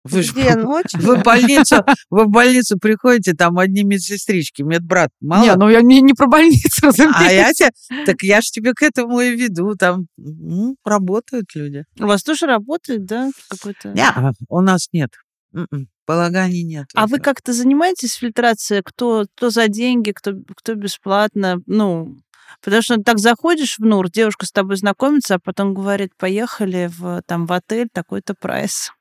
Вы 0.05 0.23
ж 0.23 0.31
Где 0.31 0.55
ночь? 0.55 0.93
Вы 0.93 1.17
в 1.17 1.23
больницу, 1.23 1.83
вы 2.09 2.25
в 2.25 2.29
больницу 2.29 2.77
приходите, 2.79 3.33
там 3.33 3.59
одни 3.59 3.83
медсестрички, 3.83 4.61
медбрат, 4.61 5.09
мало. 5.19 5.43
Не, 5.43 5.55
ну 5.55 5.67
я 5.69 5.81
не, 5.81 6.01
не 6.01 6.13
про 6.13 6.27
больницу, 6.27 6.83
а 6.83 6.85
разумеется. 6.87 7.25
я 7.33 7.53
тебе, 7.53 7.71
так 8.05 8.21
я 8.23 8.41
ж 8.41 8.45
тебе 8.45 8.73
к 8.73 8.81
этому 8.81 9.19
и 9.19 9.35
веду, 9.35 9.75
там 9.75 10.07
м, 10.17 10.75
работают 10.85 11.53
люди. 11.55 11.83
У 11.99 12.05
вас 12.05 12.23
тоже 12.23 12.45
работает, 12.45 13.05
да, 13.05 13.29
какой-то? 13.49 13.89
Не, 13.89 14.09
у 14.47 14.61
нас 14.61 14.87
нет. 14.93 15.11
М-м, 15.53 15.87
Полаганий 16.05 16.63
нет. 16.63 16.87
А 16.95 17.07
вы 17.07 17.19
как-то 17.19 17.53
занимаетесь 17.53 18.15
фильтрацией, 18.15 18.81
кто, 18.83 19.25
кто 19.35 19.49
за 19.49 19.67
деньги, 19.67 20.11
кто, 20.11 20.33
кто 20.55 20.75
бесплатно? 20.75 21.59
Ну, 21.65 22.17
потому 22.63 22.81
что 22.81 22.97
так 23.01 23.19
заходишь 23.19 23.77
в 23.77 23.85
НУР, 23.85 24.09
девушка 24.09 24.45
с 24.45 24.51
тобой 24.51 24.77
знакомится, 24.77 25.35
а 25.35 25.39
потом 25.39 25.73
говорит, 25.73 26.11
поехали 26.17 26.89
в, 26.91 27.21
там, 27.25 27.45
в 27.45 27.53
отель, 27.53 27.89
такой-то 27.91 28.33
прайс. 28.33 28.91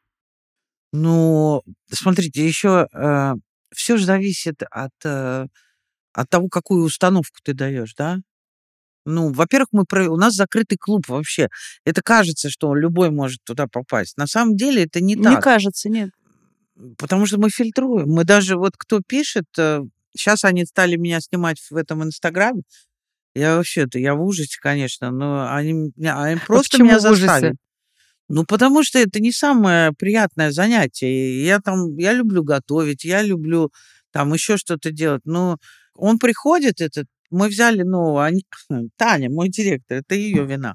Ну, 0.93 1.63
смотрите, 1.91 2.47
еще 2.47 2.87
все 3.75 3.97
же 3.97 4.05
зависит 4.05 4.63
от, 4.71 4.93
э, 5.05 5.47
от 6.13 6.31
того, 6.31 6.49
какую 6.49 6.85
установку 6.85 7.39
ты 7.43 7.53
даешь, 7.53 7.95
да? 7.97 8.19
Ну, 9.05 9.33
во-первых, 9.33 9.69
мы 9.73 9.85
про... 9.85 10.11
у 10.11 10.17
нас 10.17 10.35
закрытый 10.35 10.77
клуб 10.79 11.09
вообще. 11.09 11.49
Это 11.85 12.03
кажется, 12.03 12.51
что 12.51 12.75
любой 12.75 13.11
может 13.11 13.41
туда 13.45 13.67
попасть. 13.67 14.17
На 14.17 14.27
самом 14.27 14.57
деле 14.57 14.85
это 14.85 15.01
не 15.01 15.15
Не 15.15 15.23
так. 15.23 15.43
кажется, 15.43 15.89
нет. 15.89 16.11
Потому 16.97 17.27
что 17.27 17.39
мы 17.39 17.51
фильтруем. 17.51 18.09
Мы 18.09 18.25
даже 18.25 18.57
вот 18.57 18.77
кто 18.77 19.01
пишет, 19.07 19.47
сейчас 20.17 20.45
они 20.45 20.65
стали 20.65 20.97
меня 20.97 21.21
снимать 21.21 21.59
в 21.71 21.77
этом 21.77 22.05
инстаграме. 22.05 22.63
Я 23.35 23.57
вообще-то, 23.57 23.99
я 23.99 24.15
в 24.15 24.23
ужасе, 24.23 24.59
конечно, 24.61 25.11
но 25.11 25.53
они, 25.53 25.73
меня- 25.73 26.21
они 26.23 26.41
просто 26.47 26.71
почему 26.71 26.89
меня 26.89 26.99
в 26.99 27.05
ужасе? 27.05 27.27
заставили. 27.27 27.57
Ну, 28.29 28.45
потому 28.45 28.83
что 28.83 28.99
это 28.99 29.21
не 29.21 29.33
самое 29.33 29.93
приятное 29.93 30.51
занятие. 30.53 31.45
Я 31.45 31.61
там, 31.61 31.97
я 31.97 32.13
люблю 32.13 32.43
готовить, 32.43 33.05
я 33.05 33.23
люблю 33.23 33.73
там 34.13 34.33
еще 34.35 34.57
что-то 34.57 34.91
делать. 34.91 35.23
Но 35.25 35.57
он 35.95 36.19
приходит, 36.19 36.81
этот, 36.81 37.07
мы 37.31 37.49
взяли 37.49 37.83
нового, 37.83 38.25
они- 38.27 38.45
Таня, 38.97 39.31
мой 39.31 39.49
директор, 39.49 39.99
это 39.99 40.15
ее 40.15 40.45
вина. 40.47 40.75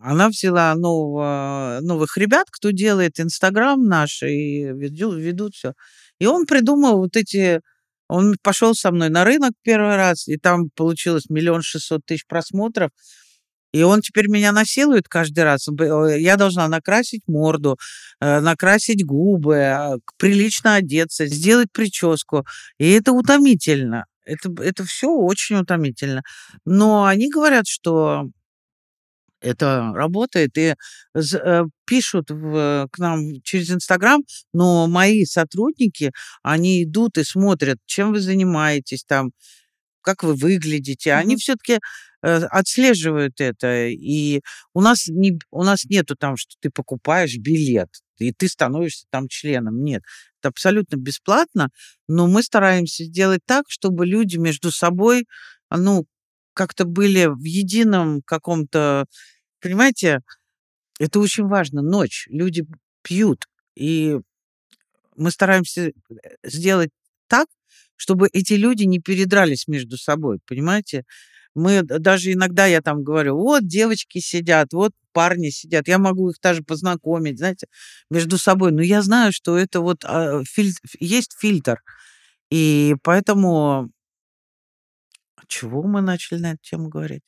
Она 0.00 0.28
взяла 0.28 0.74
нового, 0.74 1.80
новых 1.82 2.16
ребят, 2.16 2.46
кто 2.50 2.70
делает 2.70 3.20
Инстаграм 3.20 3.82
наш, 3.82 4.22
и 4.22 4.64
веду- 4.64 5.16
ведут 5.16 5.54
все. 5.54 5.72
И 6.18 6.26
он 6.26 6.46
придумал 6.46 6.98
вот 6.98 7.16
эти... 7.16 7.60
Он 8.08 8.34
пошел 8.42 8.74
со 8.74 8.90
мной 8.90 9.08
на 9.08 9.24
рынок 9.24 9.52
первый 9.62 9.94
раз, 9.96 10.26
и 10.26 10.36
там 10.36 10.70
получилось 10.74 11.26
миллион 11.30 11.62
шестьсот 11.62 12.00
тысяч 12.04 12.26
просмотров. 12.26 12.90
И 13.72 13.82
он 13.84 14.00
теперь 14.00 14.28
меня 14.28 14.50
насилует 14.52 15.06
каждый 15.08 15.44
раз. 15.44 15.68
Э, 15.68 16.16
Я 16.18 16.36
должна 16.36 16.66
накрасить 16.68 17.22
морду, 17.28 17.78
э, 18.20 18.40
накрасить 18.40 19.04
губы, 19.04 19.58
а, 19.62 19.96
прилично 20.18 20.74
одеться, 20.76 21.26
сделать 21.26 21.68
прическу. 21.72 22.44
И 22.78 22.90
это 22.90 23.12
утомительно. 23.12 24.06
Это, 24.30 24.50
это 24.62 24.84
все 24.84 25.08
очень 25.10 25.56
утомительно. 25.56 26.22
Но 26.64 27.04
они 27.06 27.30
говорят, 27.30 27.66
что 27.68 28.28
это 29.42 29.92
работает, 29.94 30.58
и 30.58 30.74
э, 31.14 31.64
пишут 31.86 32.30
в- 32.30 32.88
к 32.92 32.98
нам 32.98 33.40
через 33.42 33.70
Инстаграм, 33.70 34.22
но 34.52 34.86
мои 34.86 35.24
сотрудники, 35.24 36.12
они 36.42 36.84
идут 36.84 37.16
и 37.18 37.24
смотрят, 37.24 37.78
чем 37.86 38.12
вы 38.12 38.20
занимаетесь 38.20 39.04
там, 39.04 39.30
как 40.02 40.24
вы 40.24 40.34
выглядите. 40.34 41.14
Они 41.14 41.34
Мгм. 41.36 41.40
все-таки 41.40 41.80
отслеживают 42.22 43.40
это. 43.40 43.88
И 43.88 44.40
у 44.74 44.80
нас, 44.80 45.08
не, 45.08 45.38
у 45.50 45.62
нас 45.64 45.84
нету 45.84 46.16
там, 46.16 46.36
что 46.36 46.54
ты 46.60 46.70
покупаешь 46.70 47.36
билет, 47.36 47.88
и 48.18 48.32
ты 48.32 48.48
становишься 48.48 49.06
там 49.10 49.28
членом. 49.28 49.82
Нет, 49.82 50.02
это 50.40 50.48
абсолютно 50.48 50.96
бесплатно, 50.96 51.70
но 52.08 52.26
мы 52.26 52.42
стараемся 52.42 53.04
сделать 53.04 53.40
так, 53.46 53.64
чтобы 53.68 54.06
люди 54.06 54.36
между 54.36 54.70
собой, 54.70 55.26
ну, 55.70 56.06
как-то 56.54 56.84
были 56.84 57.26
в 57.26 57.44
едином 57.44 58.22
каком-то, 58.22 59.06
понимаете, 59.60 60.20
это 60.98 61.20
очень 61.20 61.46
важно. 61.46 61.80
Ночь, 61.80 62.26
люди 62.28 62.66
пьют, 63.02 63.46
и 63.74 64.18
мы 65.16 65.30
стараемся 65.30 65.88
э, 65.88 65.92
сделать 66.44 66.90
так, 67.28 67.46
чтобы 67.96 68.28
эти 68.32 68.54
люди 68.54 68.84
не 68.84 69.00
передрались 69.00 69.68
между 69.68 69.96
собой, 69.96 70.38
понимаете? 70.46 71.04
Мы 71.60 71.82
даже 71.82 72.32
иногда 72.32 72.66
я 72.66 72.80
там 72.82 73.02
говорю, 73.04 73.36
вот 73.36 73.66
девочки 73.66 74.18
сидят, 74.18 74.72
вот 74.72 74.92
парни 75.12 75.50
сидят, 75.50 75.88
я 75.88 75.98
могу 75.98 76.30
их 76.30 76.36
даже 76.42 76.62
познакомить, 76.62 77.38
знаете, 77.38 77.66
между 78.10 78.38
собой. 78.38 78.72
Но 78.72 78.82
я 78.82 79.02
знаю, 79.02 79.32
что 79.32 79.58
это 79.58 79.80
вот 79.80 80.04
а, 80.04 80.42
филь- 80.44 80.74
есть 81.00 81.34
фильтр, 81.38 81.80
и 82.50 82.96
поэтому 83.02 83.90
чего 85.48 85.82
мы 85.82 86.00
начали 86.00 86.38
на 86.38 86.52
эту 86.52 86.62
тему 86.62 86.88
говорить? 86.88 87.22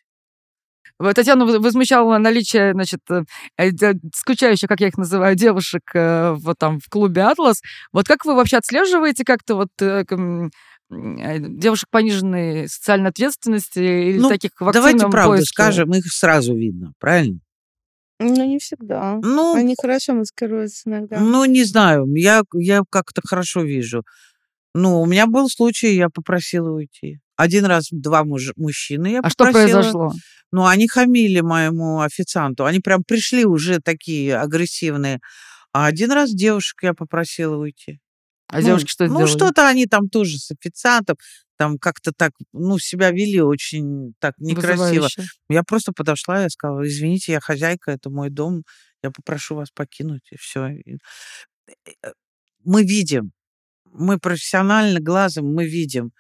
Татьяну 1.15 1.47
воз- 1.47 1.59
возмущало 1.59 2.19
наличие, 2.19 2.73
значит, 2.73 3.01
э, 3.11 3.23
э, 3.59 3.71
скучающих, 4.15 4.69
как 4.69 4.81
я 4.81 4.89
их 4.89 4.97
называю, 4.97 5.35
девушек 5.35 5.83
э, 5.95 6.33
вот 6.39 6.59
там 6.59 6.79
в 6.79 6.89
клубе 6.89 7.23
«Атлас». 7.23 7.61
Вот 7.93 8.07
как 8.07 8.25
вы 8.25 8.35
вообще 8.37 8.59
отслеживаете 8.59 9.25
как-то 9.25 9.57
вот 9.57 9.69
девушек 10.93 11.89
пониженной 11.91 12.69
социальной 12.69 13.11
ответственности 13.11 13.79
или 13.79 14.19
Ну, 14.19 14.29
таких 14.29 14.51
в 14.61 14.73
Давайте 14.73 15.09
правду 15.09 15.33
поиске? 15.37 15.47
скажем, 15.53 15.95
их 15.95 16.07
сразу 16.13 16.55
видно, 16.55 16.93
правильно? 16.99 17.41
Ну, 18.21 18.45
не 18.47 18.59
всегда. 18.59 19.19
Ну, 19.23 19.55
Они 19.55 19.75
хорошо 19.81 20.15
маскируются 20.15 20.89
иногда. 20.89 21.19
Ну, 21.19 21.45
не 21.45 21.65
знаю, 21.65 22.07
я, 22.15 22.43
я 22.55 22.83
как-то 22.89 23.21
хорошо 23.25 23.63
вижу. 23.63 24.05
Ну, 24.75 25.01
у 25.01 25.07
меня 25.07 25.27
был 25.27 25.49
случай, 25.49 25.97
я 25.97 26.09
попросила 26.09 26.71
уйти. 26.71 27.19
Один 27.37 27.65
раз 27.65 27.89
два 27.91 28.23
муж- 28.25 28.53
мужчины 28.57 29.09
я 29.13 29.21
А 29.21 29.31
что 29.31 29.47
попросила. 29.47 29.73
произошло? 29.81 30.13
Ну, 30.53 30.67
они 30.67 30.87
хамили 30.87 31.41
моему 31.41 32.01
официанту. 32.01 32.65
Они 32.65 32.79
прям 32.79 33.03
пришли 33.03 33.45
уже 33.45 33.81
такие 33.81 34.37
агрессивные. 34.37 35.19
А 35.73 35.87
один 35.87 36.13
раз 36.13 36.31
девушек 36.33 36.83
я 36.83 36.93
попросила 36.95 37.57
уйти. 37.57 37.99
А 38.53 38.61
Ну, 38.61 38.67
девушки 38.67 38.91
что 38.91 39.07
Ну, 39.07 39.27
что-то 39.27 39.67
они 39.67 39.87
там 39.87 40.09
тоже 40.09 40.39
с 40.39 40.51
официантом, 40.51 41.17
там 41.57 41.79
как-то 41.79 42.13
так, 42.13 42.33
ну, 42.53 42.79
себя 42.79 43.11
вели 43.11 43.41
очень 43.41 44.15
так 44.19 44.35
некрасиво. 44.39 44.83
Вызывающе. 44.83 45.23
Я 45.49 45.63
просто 45.63 45.93
подошла, 45.93 46.43
я 46.43 46.51
сказала, 46.51 46.87
извините, 46.87 47.33
я 47.33 47.41
хозяйка, 47.41 47.93
это 47.93 48.11
мой 48.11 48.31
дом, 48.31 48.65
я 49.03 49.11
попрошу 49.11 49.55
вас 49.55 49.71
покинуть, 49.71 50.29
и 50.31 50.37
все. 50.37 50.77
Мы 52.65 52.85
видим, 52.85 53.33
мы 53.93 54.19
профессионально 54.19 55.01
глазом 55.01 55.53
мы 55.53 55.67
видим, 55.67 56.13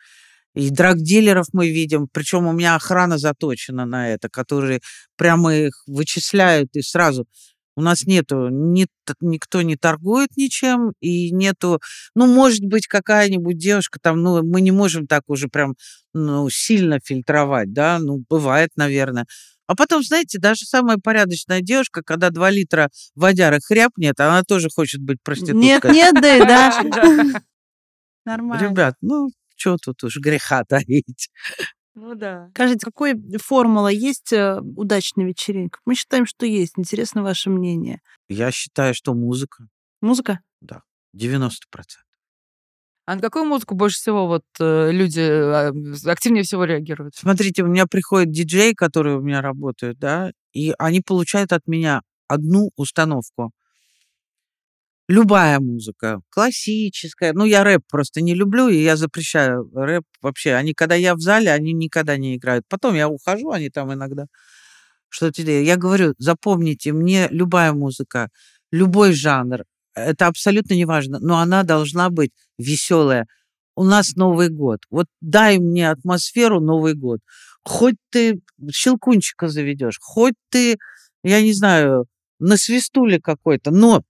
и 0.55 0.71
драгдилеров 0.71 1.47
мы 1.53 1.69
видим, 1.69 2.09
причем 2.13 2.47
у 2.47 2.53
меня 2.53 2.77
охрана 2.77 3.19
заточена 3.19 3.85
на 3.87 4.11
это, 4.11 4.29
которые 4.29 4.81
прямо 5.17 5.55
их 5.55 5.83
вычисляют 5.87 6.77
и 6.77 6.83
сразу. 6.83 7.27
У 7.77 7.83
нас 7.83 8.05
нету, 8.07 8.49
ни, 8.51 8.87
никто 9.21 9.63
не 9.63 9.77
торгует 9.77 10.31
ничем, 10.37 10.93
и 11.01 11.31
нету, 11.31 11.81
ну, 12.15 12.27
может 12.27 12.65
быть, 12.65 12.87
какая-нибудь 12.87 13.57
девушка 13.57 13.99
там, 14.01 14.23
ну, 14.23 14.43
мы 14.43 14.61
не 14.61 14.71
можем 14.73 15.07
так 15.07 15.23
уже 15.29 15.49
прям, 15.49 15.75
ну, 16.13 16.49
сильно 16.51 17.01
фильтровать, 17.03 17.73
да, 17.73 17.99
ну, 17.99 18.25
бывает, 18.29 18.71
наверное. 18.77 19.27
А 19.67 19.75
потом, 19.75 20.03
знаете, 20.03 20.39
даже 20.39 20.67
самая 20.67 20.99
порядочная 20.99 21.63
девушка, 21.63 22.03
когда 22.05 22.31
2 22.31 22.51
литра 22.51 22.91
водяры 23.15 23.59
хряпнет, 23.65 24.21
она 24.21 24.43
тоже 24.43 24.69
хочет 24.69 25.01
быть 25.01 25.19
проституткой. 25.23 25.63
Нет, 25.63 25.85
нет, 25.85 26.15
да, 26.21 26.37
и 26.37 26.91
да. 26.91 27.43
Нормально. 28.27 28.69
Ребят, 28.69 28.95
ну, 29.01 29.31
что 29.57 29.77
тут 29.77 30.05
уж 30.05 30.17
греха 30.19 30.65
таить. 30.65 31.31
Ну 31.95 32.15
да. 32.15 32.51
Скажите, 32.55 32.87
какой 32.87 33.15
формула 33.39 33.89
есть 33.89 34.33
э, 34.33 34.61
удачной 34.61 35.25
вечеринки? 35.25 35.79
Мы 35.85 35.95
считаем, 35.95 36.27
что 36.27 36.47
есть. 36.47 36.75
Интересно 36.79 37.23
ваше 37.23 37.51
мнение. 37.51 38.01
Я 38.29 38.51
считаю, 38.51 38.95
что 38.95 39.15
музыка 39.15 39.69
Музыка? 40.03 40.41
90%. 41.17 41.51
А 43.07 43.17
на 43.17 43.21
какую 43.21 43.45
музыку 43.45 43.75
больше 43.75 43.97
всего 43.97 44.27
вот 44.27 44.45
э, 44.61 44.91
люди 44.93 45.21
э, 45.21 45.73
активнее 46.11 46.45
всего 46.45 46.65
реагируют? 46.65 47.15
Смотрите, 47.17 47.63
у 47.63 47.67
меня 47.67 47.87
приходят 47.87 48.31
диджеи, 48.31 48.73
которые 48.73 49.19
у 49.19 49.21
меня 49.21 49.41
работают, 49.43 49.99
да, 49.99 50.33
и 50.53 50.73
они 50.79 51.01
получают 51.01 51.53
от 51.53 51.67
меня 51.67 52.03
одну 52.29 52.71
установку. 52.77 53.53
Любая 55.13 55.61
музыка, 55.61 56.23
классическая. 56.31 57.35
Ну, 57.35 57.45
я 57.45 57.65
рэп 57.65 57.83
просто 57.87 58.23
не 58.23 58.35
люблю, 58.35 58.69
и 58.69 58.83
я 58.83 58.97
запрещаю 58.97 59.71
рэп 59.75 60.05
вообще. 60.23 60.55
Они, 60.55 60.73
когда 60.73 60.95
я 60.95 61.15
в 61.15 61.21
зале, 61.21 61.53
они 61.53 61.75
никогда 61.75 62.17
не 62.17 62.37
играют. 62.37 62.65
Потом 62.67 62.95
я 62.95 63.11
ухожу, 63.11 63.51
они 63.51 63.69
там 63.69 63.93
иногда 63.93 64.25
что-то 65.11 65.43
делают. 65.43 65.67
Я 65.67 65.77
говорю, 65.77 66.15
запомните, 66.17 66.95
мне 66.95 67.29
любая 67.31 67.75
музыка, 67.75 68.31
любой 68.71 69.13
жанр, 69.13 69.65
это 69.95 70.29
абсолютно 70.29 70.73
не 70.73 70.87
важно, 70.87 71.19
но 71.19 71.41
она 71.41 71.63
должна 71.63 72.09
быть 72.09 72.31
веселая. 72.57 73.27
У 73.77 73.85
нас 73.85 74.17
Новый 74.17 74.49
год. 74.49 74.81
Вот 74.89 75.09
дай 75.21 75.59
мне 75.59 75.91
атмосферу 75.91 76.59
Новый 76.59 76.95
год. 76.95 77.21
Хоть 77.65 77.97
ты 78.09 78.41
щелкунчика 78.73 79.49
заведешь, 79.49 79.99
хоть 80.01 80.37
ты, 80.49 80.79
я 81.23 81.43
не 81.43 81.53
знаю, 81.53 82.07
на 82.39 82.57
свистуле 82.57 83.21
какой-то, 83.21 83.73
но 83.73 84.03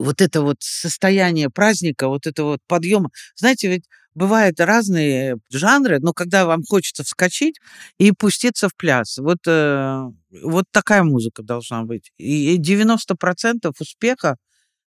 вот 0.00 0.22
это 0.22 0.40
вот 0.40 0.56
состояние 0.60 1.50
праздника, 1.50 2.08
вот 2.08 2.26
это 2.26 2.44
вот 2.44 2.60
подъема. 2.66 3.10
Знаете, 3.36 3.68
ведь 3.68 3.84
бывают 4.14 4.58
разные 4.58 5.36
жанры, 5.50 6.00
но 6.00 6.14
когда 6.14 6.46
вам 6.46 6.62
хочется 6.64 7.04
вскочить 7.04 7.56
и 7.98 8.10
пуститься 8.12 8.68
в 8.68 8.74
пляс. 8.74 9.18
Вот, 9.18 9.38
э, 9.46 10.02
вот 10.42 10.64
такая 10.72 11.02
музыка 11.02 11.42
должна 11.42 11.84
быть. 11.84 12.12
И 12.16 12.56
90% 12.56 13.74
успеха 13.78 14.36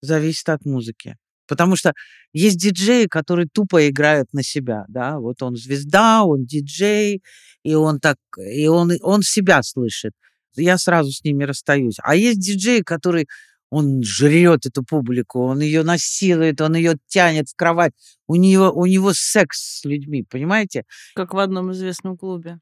зависит 0.02 0.48
от 0.50 0.64
музыки. 0.66 1.18
Потому 1.48 1.76
что 1.76 1.94
есть 2.32 2.58
диджеи, 2.60 3.08
которые 3.08 3.48
тупо 3.52 3.90
играют 3.90 4.32
на 4.34 4.44
себя, 4.44 4.86
да, 4.88 5.18
вот 5.18 5.42
он 5.42 5.56
звезда, 5.56 6.24
он 6.24 6.46
диджей, 6.46 7.24
и 7.64 7.74
он 7.74 8.00
так, 8.00 8.18
и 8.38 8.68
он, 8.68 8.92
он 9.02 9.24
себя 9.24 9.64
слышит. 9.64 10.12
Я 10.56 10.78
сразу 10.78 11.12
с 11.12 11.24
ними 11.24 11.46
расстаюсь. 11.46 11.98
А 12.04 12.16
есть 12.16 12.40
диджеи, 12.40 12.82
которые 12.82 13.26
он 13.70 14.04
жрет 14.04 14.66
эту 14.66 14.84
публику, 14.84 15.44
он 15.44 15.60
ее 15.60 15.84
насилует, 15.84 16.60
он 16.62 16.76
ее 16.76 16.98
тянет 17.08 17.50
в 17.50 17.56
кровать. 17.56 17.94
У 18.28 18.36
него, 18.36 18.72
у 18.72 18.86
него 18.86 19.14
секс 19.14 19.80
с 19.80 19.86
людьми, 19.86 20.24
понимаете? 20.24 20.86
Как 21.16 21.34
в 21.34 21.40
одном 21.40 21.72
известном 21.72 22.18
клубе. 22.18 22.60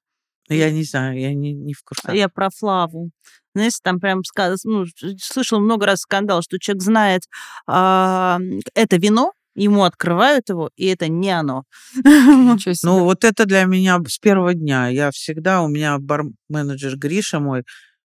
Я 0.50 0.72
не 0.72 0.84
знаю, 0.84 1.20
я 1.20 1.34
не, 1.34 1.54
не 1.54 1.74
в 1.74 1.84
курсе. 1.84 2.18
Я 2.18 2.30
про 2.30 2.50
Флаву. 2.50 3.12
Знаете, 3.54 3.78
там 3.84 4.00
прям 4.00 4.24
сказ... 4.24 4.64
ну, 4.64 4.86
слышал 5.20 5.60
много 5.60 5.86
раз 5.86 6.02
скандал, 6.02 6.42
что 6.42 6.58
человек 6.58 6.84
знает 6.84 7.24
а, 7.68 8.40
это 8.74 8.98
вино, 8.98 9.34
ему 9.56 9.84
открывают 9.84 10.50
его, 10.50 10.70
и 10.78 10.86
это 10.86 11.08
не 11.08 11.32
оно. 11.32 11.64
Ну, 12.84 13.04
вот 13.04 13.24
это 13.24 13.46
для 13.46 13.66
меня 13.66 14.00
с 14.08 14.20
первого 14.20 14.54
дня. 14.54 14.88
Я 14.88 15.12
всегда, 15.12 15.62
у 15.62 15.68
меня 15.68 15.98
бар-менеджер 15.98 16.98
Гриша 16.98 17.40
мой, 17.40 17.64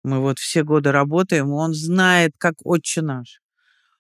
мы 0.08 0.20
вот 0.20 0.40
все 0.40 0.64
годы 0.64 0.92
работаем, 0.92 1.52
он 1.52 1.74
знает, 1.74 2.32
как 2.38 2.56
отче 2.64 3.02
наш, 3.02 3.42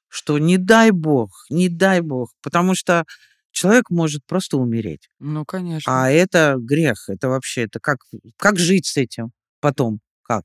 что 0.07 0.39
не 0.39 0.57
дай 0.57 0.91
бог, 0.91 1.29
не 1.49 1.69
дай 1.69 2.01
бог, 2.01 2.31
потому 2.41 2.73
что 2.75 3.03
человек 3.51 3.89
может 3.89 4.25
просто 4.25 4.57
умереть. 4.57 5.09
Ну, 5.19 5.45
конечно. 5.45 5.91
А 5.91 6.09
это 6.09 6.55
грех, 6.57 7.09
это 7.09 7.29
вообще, 7.29 7.63
это 7.63 7.79
как, 7.79 7.99
как 8.37 8.57
жить 8.57 8.85
с 8.85 8.97
этим 8.97 9.31
потом, 9.59 9.99
как? 10.23 10.43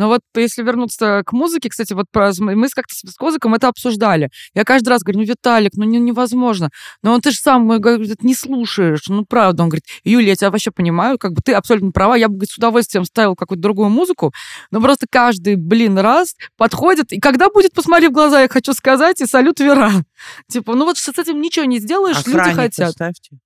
Но 0.00 0.08
вот 0.08 0.22
если 0.34 0.62
вернуться 0.62 1.22
к 1.26 1.32
музыке, 1.34 1.68
кстати, 1.68 1.92
вот 1.92 2.06
про, 2.10 2.32
мы 2.38 2.70
с 2.70 2.72
как-то 2.72 2.94
с 2.94 3.14
Козыком 3.16 3.52
это 3.52 3.68
обсуждали. 3.68 4.30
Я 4.54 4.64
каждый 4.64 4.88
раз 4.88 5.02
говорю, 5.02 5.18
ну, 5.18 5.26
Виталик, 5.26 5.72
ну, 5.74 5.84
не, 5.84 5.98
невозможно. 5.98 6.70
Но 7.02 7.12
он 7.12 7.20
ты 7.20 7.32
же 7.32 7.36
сам 7.36 7.68
говорит, 7.68 8.22
не 8.22 8.34
слушаешь. 8.34 9.08
Ну, 9.08 9.26
правда. 9.26 9.64
Он 9.64 9.68
говорит, 9.68 9.84
Юля, 10.02 10.28
я 10.28 10.36
тебя 10.36 10.50
вообще 10.50 10.70
понимаю, 10.70 11.18
как 11.18 11.34
бы 11.34 11.42
ты 11.42 11.52
абсолютно 11.52 11.90
права. 11.90 12.14
Я 12.14 12.28
бы 12.28 12.36
говорит, 12.36 12.50
с 12.50 12.56
удовольствием 12.56 13.04
ставил 13.04 13.36
какую-то 13.36 13.60
другую 13.60 13.90
музыку, 13.90 14.32
но 14.70 14.80
просто 14.80 15.04
каждый, 15.06 15.56
блин, 15.56 15.98
раз 15.98 16.34
подходит. 16.56 17.12
И 17.12 17.20
когда 17.20 17.50
будет, 17.50 17.74
посмотри 17.74 18.08
в 18.08 18.12
глаза, 18.12 18.40
я 18.40 18.48
хочу 18.48 18.72
сказать, 18.72 19.20
и 19.20 19.26
салют 19.26 19.60
Вера. 19.60 19.92
Типа, 20.48 20.76
ну 20.76 20.86
вот 20.86 20.96
с 20.96 21.10
этим 21.10 21.42
ничего 21.42 21.66
не 21.66 21.78
сделаешь, 21.78 22.16
Охранник 22.16 22.46
люди 22.46 22.56
хотят. 22.56 22.86
поставьте. 22.86 23.38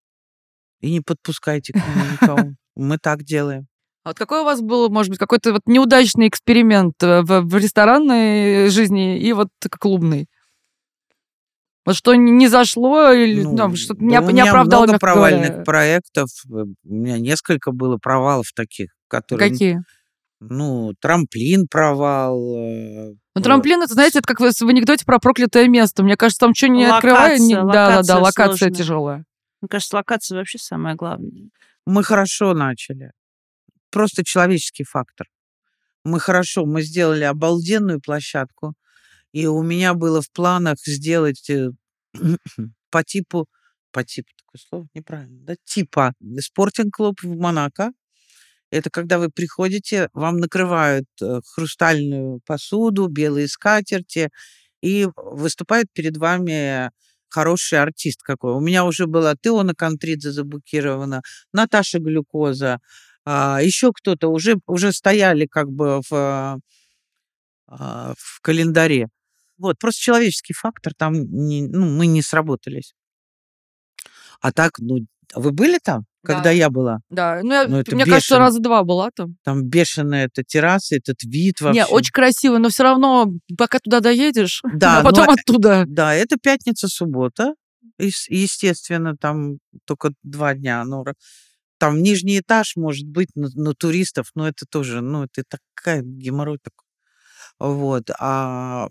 И 0.83 0.93
не 0.93 1.01
подпускайте 1.01 1.73
к 1.73 1.77
нему 1.77 2.13
никого. 2.13 2.53
Мы 2.77 2.99
так 2.99 3.25
делаем. 3.25 3.67
А 4.05 4.11
вот 4.11 4.19
какой 4.19 4.41
у 4.41 4.45
вас 4.45 4.61
был, 4.61 4.91
может 4.91 5.09
быть, 5.11 5.19
какой-то 5.19 5.53
вот 5.53 5.63
неудачный 5.67 6.29
эксперимент 6.29 7.03
э, 7.03 7.23
в, 7.23 7.41
в 7.41 7.57
ресторанной 7.57 8.69
жизни 8.69 9.19
и 9.19 9.33
вот 9.33 9.49
клубной? 9.81 10.27
Вот 11.87 11.97
что 11.97 12.15
не 12.15 12.49
зашло 12.49 13.13
или 13.13 13.43
Ну, 13.45 13.57
там, 13.57 13.77
что-то 13.77 14.01
да 14.01 14.07
не, 14.07 14.19
у 14.19 14.23
оп- 14.23 14.27
не 14.29 14.33
меня 14.35 14.51
оправдало, 14.51 14.81
много 14.83 14.93
мягко 14.93 15.07
провальных 15.07 15.49
говоря. 15.49 15.65
проектов. 15.65 16.29
э, 16.51 16.51
У 16.51 16.95
меня 16.95 17.19
несколько 17.19 17.73
было 17.73 17.97
провалов 17.97 18.47
таких, 18.55 18.91
которые... 19.09 19.51
Какие? 19.51 19.81
Ну, 20.41 20.93
трамплин 21.01 21.67
провал. 21.71 22.39
э, 22.57 23.15
Ну, 23.35 23.43
трамплин, 23.43 23.83
это, 23.83 23.95
знаете, 23.95 24.19
это 24.19 24.29
как 24.35 24.41
в 24.41 24.69
анекдоте 24.69 25.07
про 25.07 25.19
проклятое 25.19 25.67
место. 25.69 26.03
Мне 26.03 26.17
кажется, 26.19 26.41
там 26.41 26.55
что 26.55 26.69
не 26.69 26.85
открывая... 26.85 27.39
не- 27.39 27.55
Да, 27.55 27.63
да, 27.63 27.73
да, 27.73 27.97
локация 27.97 28.17
локация 28.19 28.47
сложная. 28.59 28.71
тяжелая. 28.73 29.25
Мне 29.63 29.69
кажется, 29.71 29.97
локация 29.97 30.37
вообще 30.39 30.59
самое 30.59 30.95
главное. 30.95 31.49
Мы 31.87 32.03
хорошо 32.03 32.53
начали. 32.53 33.13
Просто 33.95 34.25
человеческий 34.25 34.83
фактор. 34.83 35.29
Мы 36.03 36.19
хорошо, 36.19 36.67
мы 36.67 36.83
сделали 36.83 37.23
обалденную 37.23 38.01
площадку. 38.01 38.75
И 39.31 39.47
у 39.47 39.63
меня 39.63 39.95
было 39.95 40.21
в 40.21 40.33
планах 40.33 40.79
сделать 40.85 41.49
э, 41.49 41.71
по 42.91 43.05
типу, 43.05 43.47
по 43.93 44.03
типу, 44.03 44.31
такое 44.37 44.69
слово 44.69 44.89
неправильно, 44.95 45.39
да, 45.45 45.55
типа 45.63 46.13
спортинг-клуб 46.41 47.21
в 47.23 47.37
Монако. 47.37 47.93
Это 48.73 48.91
когда 48.91 49.21
вы 49.21 49.31
приходите, 49.31 50.09
вам 50.13 50.39
накрывают 50.39 51.07
э, 51.23 51.41
хрустальную 51.55 52.41
посуду, 52.45 53.07
белые 53.07 53.47
скатерти, 53.47 54.31
и 54.83 55.07
выступает 55.15 55.87
перед 55.93 56.17
вами 56.17 56.91
хороший 57.29 57.81
артист 57.81 58.23
какой. 58.25 58.55
У 58.55 58.61
меня 58.61 58.85
уже 58.85 59.07
была 59.07 59.37
Теона 59.41 59.73
Контридзе 59.73 60.33
заблокирована, 60.33 61.23
Наташа 61.53 62.01
Глюкоза, 62.01 62.81
а, 63.25 63.61
еще 63.63 63.93
кто-то 63.93 64.29
уже, 64.29 64.57
уже 64.67 64.93
стояли 64.93 65.47
как 65.47 65.71
бы 65.71 66.01
в, 66.09 66.13
а, 66.13 66.57
а, 67.67 68.15
в 68.19 68.41
календаре. 68.43 69.09
Вот, 69.59 69.79
просто 69.79 70.01
человеческий 70.03 70.53
фактор, 70.53 70.93
там 70.97 71.13
не, 71.15 71.63
ну, 71.67 71.87
мы 71.89 72.07
не 72.07 72.23
сработались. 72.23 72.95
А 74.41 74.53
так, 74.53 74.73
ну, 74.79 74.99
вы 75.35 75.53
были 75.53 75.79
там, 75.83 76.05
когда 76.25 76.43
Да. 76.45 76.51
я 76.51 76.71
была? 76.71 76.99
Да, 77.09 77.41
ну, 77.43 77.53
я- 77.53 77.67
Ну, 77.69 77.79
это 77.79 77.95
мне 77.95 78.05
кажется, 78.05 78.35
бешено. 78.35 78.39
раза 78.41 78.61
два 78.61 78.83
была 78.85 79.11
там. 79.15 79.37
Там 79.45 79.63
бешеная 79.65 80.27
эта 80.27 80.43
терраса, 80.45 80.97
этот 80.97 81.23
вид 81.23 81.61
вообще. 81.61 81.81
Не, 81.81 81.87
очень 81.87 82.13
красиво, 82.13 82.59
но 82.59 82.69
все 82.69 82.83
равно, 82.83 83.31
пока 83.57 83.79
туда 83.79 84.01
доедешь, 84.01 84.61
Да, 84.75 85.01
а 85.01 85.03
потом 85.05 85.27
но- 85.27 85.33
оттуда. 85.33 85.85
Да, 85.87 86.15
это 86.15 86.37
пятница-суббота. 86.37 87.55
Ес- 87.99 88.29
Естественно, 88.29 89.17
там 89.17 89.59
только 89.87 90.11
два 90.23 90.55
дня. 90.55 90.85
Ну, 90.85 91.05
ра- 91.05 91.15
там 91.79 92.03
нижний 92.03 92.41
этаж 92.41 92.77
может 92.77 93.07
быть 93.07 93.29
на, 93.35 93.49
на 93.55 93.75
туристов, 93.75 94.31
но 94.35 94.49
это 94.49 94.67
тоже, 94.69 95.01
ну, 95.01 95.25
это 95.25 95.43
такая 95.49 96.03
геморрой 96.03 96.59
такой. 96.63 96.87
Вот. 97.59 98.11
А 98.19 98.89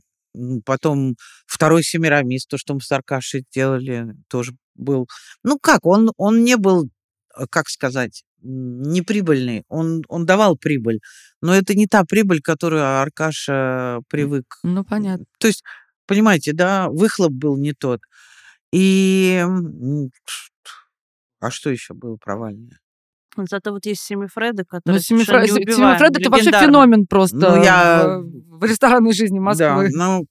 потом 0.66 1.16
второй 1.46 1.84
Семирамис, 1.84 2.46
то, 2.46 2.58
что 2.58 2.74
мы 2.74 2.82
с 2.82 2.92
Аркашей 2.92 3.46
делали, 3.54 4.16
тоже 4.28 4.54
был... 4.76 5.08
Ну 5.44 5.60
как, 5.60 5.86
он, 5.86 6.12
он 6.18 6.44
не 6.44 6.58
был, 6.58 6.90
э, 7.38 7.46
как 7.50 7.70
сказать, 7.70 8.24
неприбыльный. 8.42 9.64
Он, 9.70 10.02
он 10.08 10.26
давал 10.26 10.58
прибыль, 10.58 11.00
но 11.42 11.56
это 11.56 11.76
не 11.76 11.88
та 11.88 12.04
прибыль, 12.04 12.42
которую 12.42 12.84
Аркаша 12.84 14.00
привык 14.10 14.46
Ну, 14.64 14.84
понятно. 14.84 15.26
то 15.40 15.48
есть, 15.48 15.64
понимаете, 16.08 16.54
да, 16.54 16.90
выхлоп 16.90 17.32
был 17.32 17.58
не 17.58 17.74
тот. 17.74 18.02
И... 18.72 19.46
А 21.44 21.52
что 21.52 21.70
еще 21.70 21.94
было 21.94 22.16
провальное? 22.16 22.80
Зато 23.36 23.72
вот 23.72 23.86
есть 23.86 24.02
Семифреды, 24.02 24.64
Ну, 24.64 24.78
которые 24.78 25.02
Семифре- 25.02 25.26
совершенно 25.26 25.48
Се- 25.48 25.54
неубиваемы, 25.56 25.98
Семифред 25.98 26.18
это 26.22 26.30
вообще 26.30 26.52
феномен 26.52 27.06
просто 27.08 27.36
Ну, 27.36 27.64
я- 27.64 28.20
в, 28.22 28.64
ресторанной 28.64 29.12
жизни 29.14 29.40
Да, 29.40 29.44
Москвы. 29.44 29.90
ну, 29.92 30.26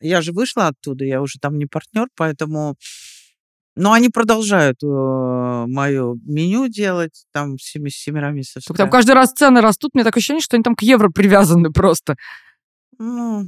я 0.00 0.20
же 0.20 0.32
вышла 0.32 0.68
оттуда, 0.68 1.04
я 1.04 1.20
уже 1.20 1.40
там 1.40 1.58
не 1.58 1.66
партнер, 1.66 2.06
поэтому... 2.14 2.76
Но 3.74 3.92
они 3.92 4.08
продолжают 4.08 4.76
мое 4.82 6.14
меню 6.24 6.68
делать, 6.68 7.24
там 7.32 7.58
семи, 7.58 7.90
семирамисовское. 7.90 8.68
Только 8.68 8.82
там 8.84 8.90
каждый 8.90 9.14
раз 9.14 9.32
цены 9.32 9.60
растут, 9.60 9.94
мне 9.94 10.04
такое 10.04 10.20
ощущение, 10.20 10.40
что 10.42 10.56
они 10.56 10.62
там 10.62 10.76
к 10.76 10.82
евро 10.82 11.08
привязаны 11.08 11.72
просто. 11.72 12.14
Ну, 12.98 13.44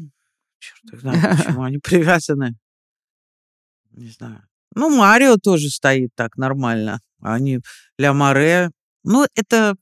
черт 0.58 0.82
их 0.92 1.00
знает, 1.00 1.36
почему 1.38 1.62
они 1.62 1.78
привязаны. 1.82 2.56
Не 3.92 4.08
знаю. 4.10 4.42
Ну, 4.74 4.90
Марио 4.96 5.36
тоже 5.36 5.68
стоит 5.68 6.10
так 6.14 6.36
нормально. 6.36 7.00
Они 7.22 7.60
Ля 7.98 8.12
Море. 8.12 8.70
Ну, 9.04 9.26
это 9.34 9.74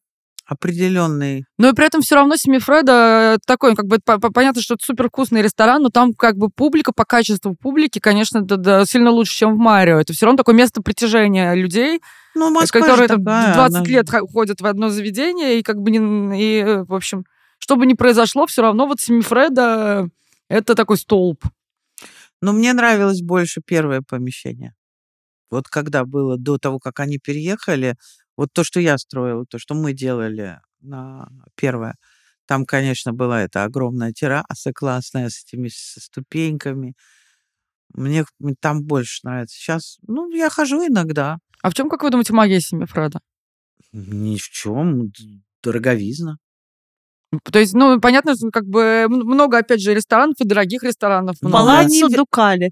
определенный. 0.48 1.44
Но 1.58 1.70
и 1.70 1.72
при 1.72 1.86
этом 1.86 2.02
все 2.02 2.14
равно 2.14 2.36
Семифреда 2.36 3.38
такой, 3.46 3.74
как 3.74 3.86
бы 3.86 3.98
по- 4.04 4.18
по- 4.18 4.30
понятно, 4.32 4.62
что 4.62 4.74
это 4.74 4.84
супер 4.84 5.08
вкусный 5.08 5.42
ресторан, 5.42 5.82
но 5.82 5.88
там 5.90 6.14
как 6.14 6.36
бы 6.36 6.48
публика 6.50 6.92
по 6.92 7.04
качеству 7.04 7.54
публики, 7.60 7.98
конечно, 7.98 8.42
да, 8.42 8.56
да, 8.56 8.84
сильно 8.86 9.10
лучше, 9.10 9.34
чем 9.36 9.54
в 9.54 9.58
Марио. 9.58 9.98
Это 9.98 10.12
все 10.12 10.26
равно 10.26 10.36
такое 10.38 10.54
место 10.54 10.82
притяжения 10.82 11.52
людей, 11.54 12.00
Ну, 12.36 12.50
Москва 12.50 12.80
же 12.80 12.86
которые 12.86 13.08
там 13.08 13.24
такая, 13.24 13.54
20 13.54 13.76
она- 13.76 13.84
лет 13.88 14.08
ходят 14.32 14.60
в 14.60 14.66
одно 14.66 14.88
заведение, 14.88 15.58
и 15.58 15.62
как 15.62 15.78
бы 15.82 15.90
не, 15.90 16.40
и, 16.40 16.60
э, 16.62 16.84
в 16.84 16.94
общем, 16.94 17.24
что 17.58 17.74
бы 17.76 17.84
ни 17.84 17.94
произошло, 17.94 18.46
все 18.46 18.62
равно 18.62 18.86
вот 18.86 19.00
Семифреда 19.00 20.08
это 20.48 20.74
такой 20.76 20.96
столб. 20.96 21.42
Но 22.46 22.52
мне 22.52 22.72
нравилось 22.74 23.22
больше 23.22 23.60
первое 23.60 24.02
помещение. 24.02 24.72
Вот 25.50 25.66
когда 25.66 26.04
было 26.04 26.38
до 26.38 26.58
того, 26.58 26.78
как 26.78 27.00
они 27.00 27.18
переехали, 27.18 27.96
вот 28.36 28.52
то, 28.52 28.62
что 28.62 28.78
я 28.78 28.98
строила, 28.98 29.44
то, 29.46 29.58
что 29.58 29.74
мы 29.74 29.92
делали 29.92 30.60
на 30.78 31.28
первое, 31.56 31.96
там, 32.46 32.64
конечно, 32.64 33.12
была 33.12 33.42
эта 33.42 33.64
огромная 33.64 34.12
терраса 34.12 34.72
классная 34.72 35.28
с 35.28 35.42
этими 35.42 35.66
с 35.66 35.98
ступеньками. 36.00 36.94
Мне 37.92 38.24
там 38.60 38.84
больше 38.84 39.22
нравится. 39.24 39.56
Сейчас, 39.56 39.96
ну, 40.06 40.32
я 40.32 40.48
хожу 40.48 40.86
иногда. 40.86 41.38
А 41.62 41.70
в 41.70 41.74
чем, 41.74 41.88
как 41.88 42.04
вы 42.04 42.10
думаете, 42.10 42.32
магия 42.32 42.60
семьи 42.60 42.86
Фреда? 42.86 43.18
Ни 43.90 44.36
в 44.36 44.48
чем. 44.50 45.10
Дороговизна. 45.64 46.36
То 47.50 47.58
есть, 47.58 47.74
ну, 47.74 48.00
понятно, 48.00 48.34
что 48.36 48.50
как 48.50 48.64
бы 48.66 49.06
много, 49.08 49.58
опять 49.58 49.80
же, 49.80 49.94
ресторанов 49.94 50.36
и 50.40 50.44
дорогих 50.44 50.82
ресторанов. 50.82 51.36
Палаццо 51.40 52.06
Они- 52.06 52.14
Дукали. 52.16 52.70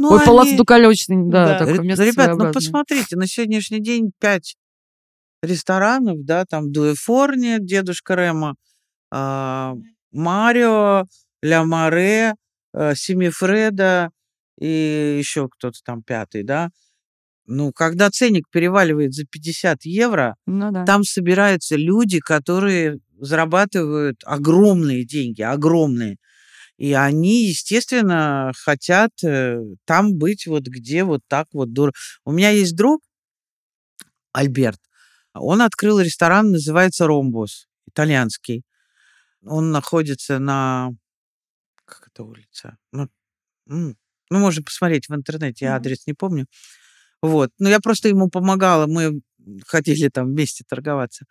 Ну, 0.00 0.12
Ой, 0.12 0.24
Палац 0.24 0.46
они- 0.48 0.56
Дукале 0.56 0.86
очень, 0.86 1.28
да, 1.28 1.58
Да. 1.58 1.58
такое 1.58 1.80
место 1.80 2.04
Ребят, 2.04 2.36
ну 2.38 2.52
посмотрите, 2.52 3.16
на 3.16 3.26
сегодняшний 3.26 3.80
день 3.80 4.12
пять 4.20 4.54
ресторанов, 5.42 6.24
да, 6.24 6.44
там 6.44 6.70
Дуэфорния, 6.70 7.58
дедушка 7.58 8.14
Рема, 8.14 8.54
а, 9.10 9.74
Марио, 10.12 11.04
Ля 11.42 11.64
Море, 11.64 12.34
а, 12.72 12.94
Семифреда 12.94 14.10
и 14.60 15.16
еще 15.18 15.48
кто-то 15.48 15.78
там 15.84 16.02
пятый, 16.04 16.44
да. 16.44 16.68
Ну, 17.46 17.72
когда 17.72 18.08
ценник 18.10 18.44
переваливает 18.52 19.14
за 19.14 19.24
50 19.24 19.84
евро, 19.84 20.36
Ну 20.46 20.70
да. 20.70 20.84
там 20.84 21.02
собираются 21.02 21.74
люди, 21.74 22.20
которые 22.20 22.98
зарабатывают 23.20 24.22
огромные 24.24 25.04
деньги, 25.04 25.42
огромные. 25.42 26.16
И 26.76 26.92
они, 26.92 27.48
естественно, 27.48 28.52
хотят 28.56 29.10
э, 29.24 29.60
там 29.84 30.14
быть 30.14 30.46
вот 30.46 30.64
где 30.68 31.02
вот 31.02 31.22
так 31.26 31.48
вот 31.52 31.72
дорого. 31.72 31.94
У 32.24 32.30
меня 32.30 32.50
есть 32.50 32.76
друг, 32.76 33.02
Альберт, 34.32 34.80
он 35.34 35.62
открыл 35.62 36.00
ресторан, 36.00 36.52
называется 36.52 37.06
«Ромбус», 37.06 37.68
итальянский. 37.88 38.62
Он 39.42 39.70
находится 39.70 40.38
на... 40.38 40.90
Как 41.84 42.08
это 42.08 42.24
улица? 42.24 42.76
Ну, 42.92 43.08
ну, 43.66 43.94
можно 44.30 44.62
посмотреть 44.62 45.08
в 45.08 45.14
интернете, 45.14 45.66
я 45.66 45.76
адрес 45.76 46.06
не 46.06 46.12
помню. 46.12 46.46
Вот. 47.22 47.50
Но 47.58 47.68
я 47.68 47.80
просто 47.80 48.08
ему 48.08 48.28
помогала, 48.28 48.86
мы 48.86 49.20
хотели 49.66 50.08
там 50.08 50.26
вместе 50.28 50.64
торговаться. 50.68 51.24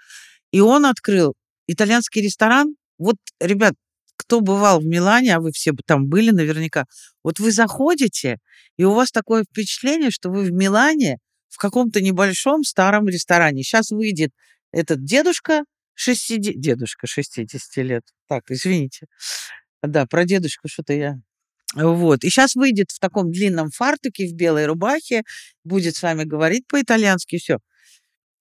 И 0.51 0.59
он 0.59 0.85
открыл 0.85 1.35
итальянский 1.67 2.21
ресторан. 2.21 2.75
Вот, 2.97 3.17
ребят, 3.39 3.73
кто 4.15 4.41
бывал 4.41 4.79
в 4.79 4.85
Милане, 4.85 5.35
а 5.35 5.39
вы 5.39 5.51
все 5.51 5.71
там 5.85 6.07
были 6.07 6.31
наверняка, 6.31 6.85
вот 7.23 7.39
вы 7.39 7.51
заходите, 7.51 8.39
и 8.77 8.83
у 8.83 8.93
вас 8.93 9.11
такое 9.11 9.43
впечатление, 9.43 10.11
что 10.11 10.29
вы 10.29 10.43
в 10.43 10.51
Милане 10.51 11.17
в 11.49 11.57
каком-то 11.57 12.01
небольшом 12.01 12.63
старом 12.63 13.07
ресторане. 13.07 13.63
Сейчас 13.63 13.91
выйдет 13.91 14.31
этот 14.71 15.03
дедушка 15.03 15.63
60... 15.95 16.59
Дедушка 16.59 17.07
60 17.07 17.77
лет. 17.77 18.03
Так, 18.27 18.43
извините. 18.49 19.07
Да, 19.81 20.05
про 20.05 20.25
дедушку 20.25 20.67
что-то 20.67 20.93
я... 20.93 21.15
Вот. 21.73 22.23
И 22.23 22.29
сейчас 22.29 22.55
выйдет 22.55 22.91
в 22.91 22.99
таком 22.99 23.31
длинном 23.31 23.71
фартуке, 23.71 24.27
в 24.27 24.33
белой 24.33 24.65
рубахе, 24.65 25.23
будет 25.63 25.95
с 25.95 26.01
вами 26.01 26.23
говорить 26.23 26.67
по-итальянски, 26.67 27.37
все. 27.37 27.57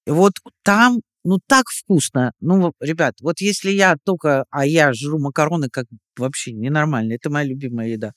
Вот 0.06 0.34
там, 0.62 1.00
ну, 1.26 1.38
так 1.46 1.66
вкусно. 1.68 2.32
Ну, 2.40 2.72
ребят, 2.80 3.14
вот 3.20 3.40
если 3.40 3.70
я 3.70 3.96
только, 4.04 4.44
а 4.50 4.66
я 4.66 4.92
жру 4.92 5.18
макароны 5.18 5.68
как 5.70 5.86
вообще 6.16 6.52
ненормально, 6.52 7.14
это 7.14 7.30
моя 7.30 7.46
любимая 7.46 7.88
еда. 7.88 8.12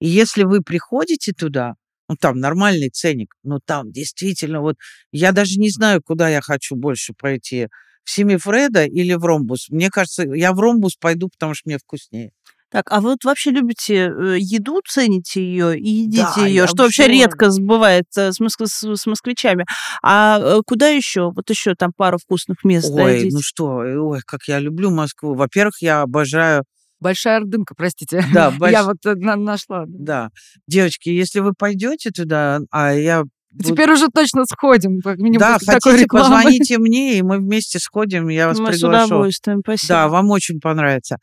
И 0.00 0.08
если 0.08 0.44
вы 0.44 0.62
приходите 0.62 1.32
туда, 1.32 1.74
ну, 2.08 2.16
там 2.16 2.38
нормальный 2.38 2.90
ценник, 2.90 3.34
но 3.42 3.60
там 3.64 3.92
действительно 3.92 4.60
вот, 4.60 4.76
я 5.12 5.32
даже 5.32 5.58
не 5.58 5.70
знаю, 5.70 6.02
куда 6.04 6.28
я 6.28 6.40
хочу 6.42 6.76
больше 6.76 7.14
пойти, 7.14 7.68
в 8.04 8.10
Семифреда 8.10 8.84
или 8.84 9.14
в 9.14 9.24
Ромбус. 9.24 9.68
Мне 9.70 9.90
кажется, 9.90 10.24
я 10.24 10.52
в 10.52 10.60
Ромбус 10.60 10.96
пойду, 10.96 11.28
потому 11.30 11.54
что 11.54 11.68
мне 11.68 11.78
вкуснее. 11.78 12.30
Так, 12.74 12.90
а 12.90 13.00
вы 13.00 13.10
вот 13.10 13.22
вообще 13.22 13.50
любите 13.52 13.94
э, 14.08 14.36
еду, 14.40 14.80
цените 14.84 15.40
ее 15.40 15.78
и 15.78 15.88
едите 15.88 16.26
Да, 16.36 16.44
ее, 16.44 16.66
что 16.66 16.82
вообще 16.82 17.06
редко 17.06 17.48
бывает 17.60 18.06
э, 18.16 18.32
с, 18.32 18.40
моск- 18.40 18.66
с- 18.66 19.06
москвичами. 19.06 19.64
А 20.02 20.40
э, 20.40 20.60
куда 20.66 20.88
еще? 20.88 21.30
Вот 21.30 21.48
еще 21.48 21.76
там 21.76 21.92
пару 21.96 22.18
вкусных 22.18 22.64
мест 22.64 22.90
Ой, 22.90 22.96
дойдите. 22.96 23.36
ну 23.36 23.42
что, 23.42 23.66
ой, 23.76 24.18
как 24.26 24.40
я 24.48 24.58
люблю 24.58 24.90
Москву. 24.90 25.34
Во-первых, 25.34 25.74
я 25.82 26.02
обожаю, 26.02 26.64
Большая 26.98 27.36
ордынка, 27.36 27.74
простите. 27.76 28.24
да, 28.34 28.50
больш- 28.58 28.72
Я 28.72 28.82
вот 28.82 28.96
на- 29.04 29.36
нашла. 29.36 29.84
да. 29.86 30.30
Девочки, 30.66 31.10
если 31.10 31.38
вы 31.38 31.52
пойдете 31.56 32.10
туда, 32.10 32.58
а 32.72 32.92
я 32.92 33.22
Теперь 33.62 33.90
уже 33.92 34.08
точно 34.08 34.44
сходим, 34.46 35.00
как 35.00 35.18
минимум 35.18 35.38
да, 35.38 35.58
хотите, 35.64 35.96
рекламы. 36.02 36.34
позвоните 36.36 36.78
мне, 36.78 37.18
и 37.18 37.22
мы 37.22 37.38
вместе 37.38 37.78
сходим, 37.78 38.28
я 38.28 38.48
вас 38.48 38.58
Мы 38.58 38.72
с 38.72 38.80
приглашу. 38.80 39.06
удовольствием, 39.06 39.60
спасибо. 39.62 39.88
Да, 39.88 40.08
вам 40.08 40.30
очень 40.30 40.60
понравится. 40.60 41.18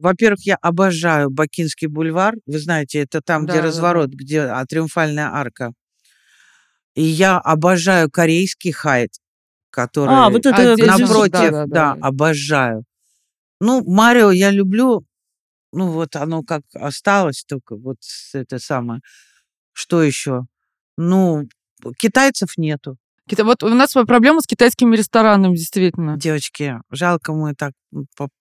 Во-первых, 0.00 0.40
я 0.46 0.56
обожаю 0.56 1.30
Бакинский 1.30 1.86
бульвар. 1.86 2.34
Вы 2.46 2.58
знаете, 2.58 2.98
это 3.00 3.20
там, 3.20 3.44
где 3.44 3.54
Да-да-да. 3.54 3.68
разворот, 3.68 4.10
где 4.10 4.40
а, 4.42 4.64
триумфальная 4.66 5.28
арка. 5.32 5.72
И 6.94 7.02
я 7.02 7.38
обожаю 7.38 8.10
корейский 8.10 8.72
хайт, 8.72 9.10
который 9.70 10.14
А, 10.14 10.30
вот 10.30 10.46
это 10.46 10.72
А, 10.74 10.76
напротив, 10.98 11.30
да, 11.32 11.50
да, 11.50 11.66
да, 11.66 11.94
да. 11.94 11.96
обожаю. 12.00 12.84
Ну, 13.60 13.82
Марио 13.86 14.30
я 14.32 14.50
люблю, 14.50 15.04
ну 15.72 15.88
вот 15.90 16.16
оно 16.16 16.42
как 16.42 16.62
осталось 16.74 17.44
только 17.46 17.76
вот 17.76 17.96
с- 18.00 18.34
это 18.34 18.58
самое. 18.58 19.00
Что 19.72 20.02
еще? 20.02 20.46
Ну, 20.96 21.46
китайцев 21.98 22.50
нету. 22.56 22.96
Вот 23.38 23.62
у 23.64 23.68
нас 23.70 23.92
проблема 23.92 24.40
с 24.40 24.46
китайскими 24.46 24.96
ресторанами, 24.96 25.56
действительно. 25.56 26.16
Девочки, 26.16 26.76
жалко, 26.90 27.32
мы 27.32 27.54
так 27.54 27.72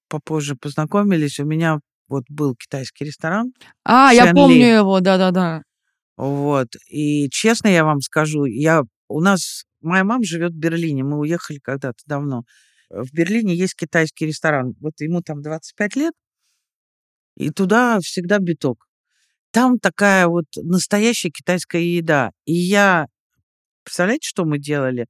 попозже 0.07 0.55
познакомились. 0.55 1.39
У 1.39 1.45
меня 1.45 1.79
вот 2.07 2.23
был 2.29 2.55
китайский 2.55 3.05
ресторан, 3.05 3.51
А, 3.83 4.11
я 4.13 4.25
Шен 4.27 4.35
помню 4.35 4.55
Ли. 4.57 4.73
его, 4.75 4.99
да-да-да. 4.99 5.63
вот. 6.17 6.67
И 6.87 7.27
честно 7.29 7.67
я 7.67 7.83
вам 7.83 8.01
скажу, 8.01 8.45
я 8.45 8.83
у 9.07 9.21
нас 9.21 9.63
моя 9.81 10.03
мама 10.03 10.23
живет 10.23 10.51
в 10.51 10.57
Берлине, 10.57 11.03
мы 11.03 11.17
уехали 11.17 11.57
когда-то 11.57 11.97
давно. 12.05 12.43
В 12.91 13.11
Берлине 13.11 13.55
есть 13.55 13.75
китайский 13.75 14.27
ресторан, 14.27 14.75
вот 14.79 14.93
ему 14.99 15.21
там 15.21 15.41
25 15.41 15.95
лет, 15.95 16.13
и 17.35 17.49
туда 17.49 17.99
всегда 18.01 18.37
биток. 18.39 18.85
Там 19.51 19.79
такая 19.79 20.27
вот 20.27 20.45
настоящая 20.57 21.29
китайская 21.31 21.83
еда. 21.83 22.31
И 22.45 22.53
я, 22.53 23.07
представляете, 23.85 24.27
что 24.27 24.45
мы 24.45 24.59
делали? 24.59 25.07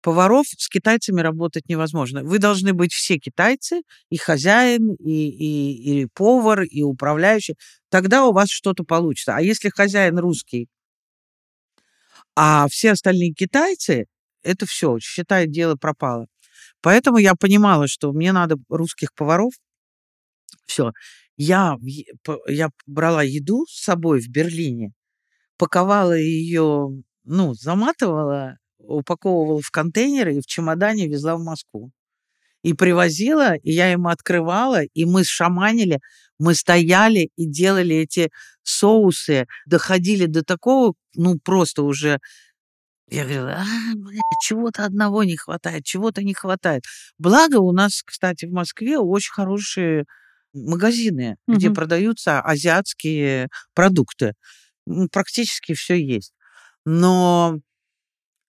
Поваров 0.00 0.46
с 0.46 0.68
китайцами 0.68 1.20
работать 1.20 1.68
невозможно. 1.68 2.22
Вы 2.22 2.38
должны 2.38 2.72
быть 2.72 2.92
все 2.92 3.18
китайцы, 3.18 3.82
и 4.10 4.16
хозяин, 4.16 4.92
и, 4.94 5.28
и, 5.28 6.02
и 6.02 6.06
повар, 6.06 6.62
и 6.62 6.82
управляющий. 6.82 7.56
Тогда 7.90 8.26
у 8.26 8.32
вас 8.32 8.48
что-то 8.48 8.84
получится. 8.84 9.34
А 9.34 9.42
если 9.42 9.70
хозяин 9.70 10.18
русский, 10.18 10.68
а 12.36 12.68
все 12.68 12.92
остальные 12.92 13.32
китайцы, 13.32 14.06
это 14.42 14.66
все, 14.66 14.98
считай, 15.00 15.48
дело 15.48 15.74
пропало. 15.74 16.28
Поэтому 16.80 17.18
я 17.18 17.34
понимала, 17.34 17.88
что 17.88 18.12
мне 18.12 18.32
надо 18.32 18.56
русских 18.68 19.12
поваров. 19.14 19.52
Все. 20.66 20.92
Я, 21.36 21.76
я 22.46 22.70
брала 22.86 23.22
еду 23.22 23.66
с 23.66 23.82
собой 23.82 24.20
в 24.20 24.28
Берлине, 24.28 24.92
паковала 25.56 26.16
ее, 26.16 26.90
ну, 27.28 27.54
заматывала, 27.54 28.58
упаковывала 28.78 29.60
в 29.62 29.70
контейнеры 29.70 30.36
и 30.36 30.40
в 30.40 30.46
чемодане 30.46 31.08
везла 31.08 31.36
в 31.36 31.44
Москву. 31.44 31.90
И 32.64 32.74
привозила, 32.74 33.54
и 33.56 33.72
я 33.72 33.90
ему 33.90 34.08
открывала, 34.08 34.82
и 34.82 35.04
мы 35.04 35.24
шаманили, 35.24 36.00
мы 36.38 36.54
стояли 36.54 37.30
и 37.36 37.46
делали 37.46 37.96
эти 37.96 38.30
соусы, 38.64 39.46
доходили 39.66 40.26
до 40.26 40.44
такого, 40.44 40.94
ну, 41.14 41.38
просто 41.44 41.82
уже 41.84 42.20
я 43.10 43.24
говорила, 43.24 43.52
а, 43.58 43.64
чего-то 44.42 44.84
одного 44.84 45.24
не 45.24 45.36
хватает, 45.36 45.84
чего-то 45.84 46.22
не 46.22 46.34
хватает. 46.34 46.84
Благо 47.18 47.56
у 47.56 47.72
нас, 47.72 48.02
кстати, 48.04 48.44
в 48.46 48.52
Москве 48.52 48.98
очень 48.98 49.32
хорошие 49.32 50.04
магазины, 50.52 51.36
где 51.48 51.68
Мгм. 51.68 51.74
продаются 51.76 52.40
азиатские 52.40 53.48
продукты. 53.74 54.34
Практически 55.12 55.74
все 55.74 55.94
есть. 55.94 56.32
Но 56.90 57.58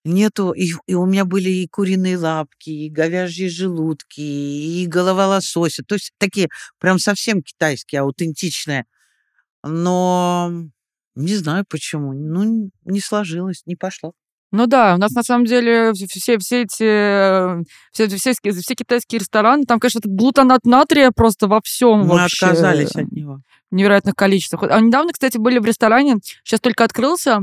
нету... 0.02 0.52
И, 0.52 0.70
и 0.86 0.94
у 0.94 1.04
меня 1.04 1.26
были 1.26 1.50
и 1.50 1.68
куриные 1.68 2.16
лапки, 2.16 2.70
и 2.70 2.88
говяжьи 2.88 3.48
желудки, 3.48 4.20
и 4.22 4.86
голова 4.86 5.26
лосося. 5.28 5.82
То 5.86 5.96
есть 5.96 6.12
такие 6.16 6.48
прям 6.78 6.98
совсем 6.98 7.42
китайские, 7.42 8.00
аутентичные. 8.00 8.86
Но 9.62 10.50
не 11.14 11.36
знаю 11.36 11.66
почему. 11.68 12.14
Ну, 12.14 12.70
не 12.86 13.00
сложилось, 13.00 13.62
не 13.66 13.76
пошло. 13.76 14.14
Ну 14.52 14.66
да, 14.66 14.94
у 14.94 14.98
нас 14.98 15.12
на 15.12 15.22
самом 15.22 15.44
деле 15.44 15.92
все, 15.92 16.38
все 16.38 16.62
эти 16.62 16.82
э, 16.82 17.62
все, 17.92 18.08
все, 18.08 18.32
все, 18.32 18.74
китайские 18.74 19.20
рестораны, 19.20 19.64
там, 19.64 19.78
конечно, 19.78 19.98
этот 19.98 20.12
глутонат 20.12 20.64
натрия 20.64 21.12
просто 21.14 21.46
во 21.46 21.60
всем 21.62 22.00
Мы 22.00 22.16
вообще. 22.16 22.46
отказались 22.46 22.96
от 22.96 23.12
него. 23.12 23.42
в 23.70 23.74
невероятных 23.74 24.14
количествах. 24.16 24.62
А 24.70 24.80
недавно, 24.80 25.12
кстати, 25.12 25.36
были 25.36 25.58
в 25.58 25.66
ресторане, 25.66 26.16
сейчас 26.42 26.60
только 26.60 26.82
открылся, 26.82 27.42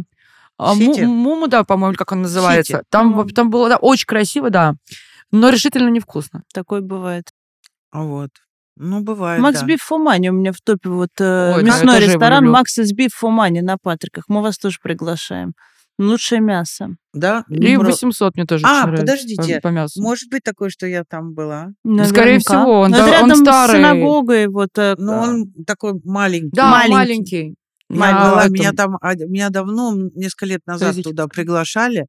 Сити? 0.76 1.02
Муму, 1.02 1.48
да, 1.48 1.64
по-моему, 1.64 1.96
как 1.96 2.12
он 2.12 2.22
называется. 2.24 2.78
Сити. 2.78 2.86
Там, 2.90 3.28
там 3.30 3.50
было 3.50 3.70
да, 3.70 3.78
очень 3.78 4.06
красиво, 4.08 4.50
да, 4.50 4.76
но 5.32 5.50
решительно 5.50 5.90
невкусно. 5.90 6.44
Такое 6.54 6.82
бывает. 6.82 7.26
Вот. 7.92 8.30
Ну, 8.80 9.02
бывает, 9.02 9.42
Макс 9.42 9.62
да. 9.62 9.66
Биф 9.66 9.82
Фумани 9.82 10.30
у 10.30 10.34
меня 10.34 10.52
в 10.52 10.62
топе. 10.64 10.90
Вот 10.90 11.10
э, 11.20 11.54
Ой, 11.56 11.64
мясной 11.64 12.00
ресторан. 12.00 12.48
Макс 12.48 12.78
из 12.78 12.94
Биф 12.94 13.12
Фумани 13.16 13.62
на 13.62 13.78
Патриках. 13.82 14.26
Мы 14.28 14.42
вас 14.44 14.58
тоже 14.60 14.78
приглашаем. 14.84 15.54
Лучшее 15.98 16.42
мясо. 16.42 16.90
Да? 17.12 17.44
И 17.50 17.74
Ну, 17.76 17.80
бро- 17.82 17.88
800 17.90 18.36
мне 18.36 18.46
тоже 18.46 18.64
А, 18.68 18.86
подождите. 18.86 19.56
По, 19.56 19.70
по 19.70 19.74
мясу. 19.74 20.00
Может 20.00 20.30
быть 20.30 20.44
такое, 20.44 20.70
что 20.70 20.86
я 20.86 21.04
там 21.10 21.34
была. 21.34 21.70
Ну, 21.84 22.06
скорее 22.06 22.34
Наверняка. 22.38 22.62
всего, 22.62 22.80
он 22.82 22.92
Но 22.92 22.98
да- 22.98 23.04
он 23.06 23.12
рядом 23.12 23.36
старый. 23.38 23.74
с 23.74 23.78
синагогой. 23.80 24.48
Вот, 24.48 24.70
э, 24.78 24.94
Но 25.00 25.22
он 25.24 25.54
такой 25.66 25.94
маленький. 26.04 26.52
Да, 26.54 26.70
маленький. 26.70 26.94
маленький. 26.94 27.56
На 27.90 28.30
была, 28.32 28.42
этом- 28.44 28.54
меня 28.54 28.72
там 28.74 28.98
меня 29.02 29.50
давно, 29.50 29.94
несколько 30.16 30.46
лет 30.46 30.62
назад 30.66 30.90
Подождите, 30.90 31.10
туда 31.10 31.28
приглашали, 31.28 32.08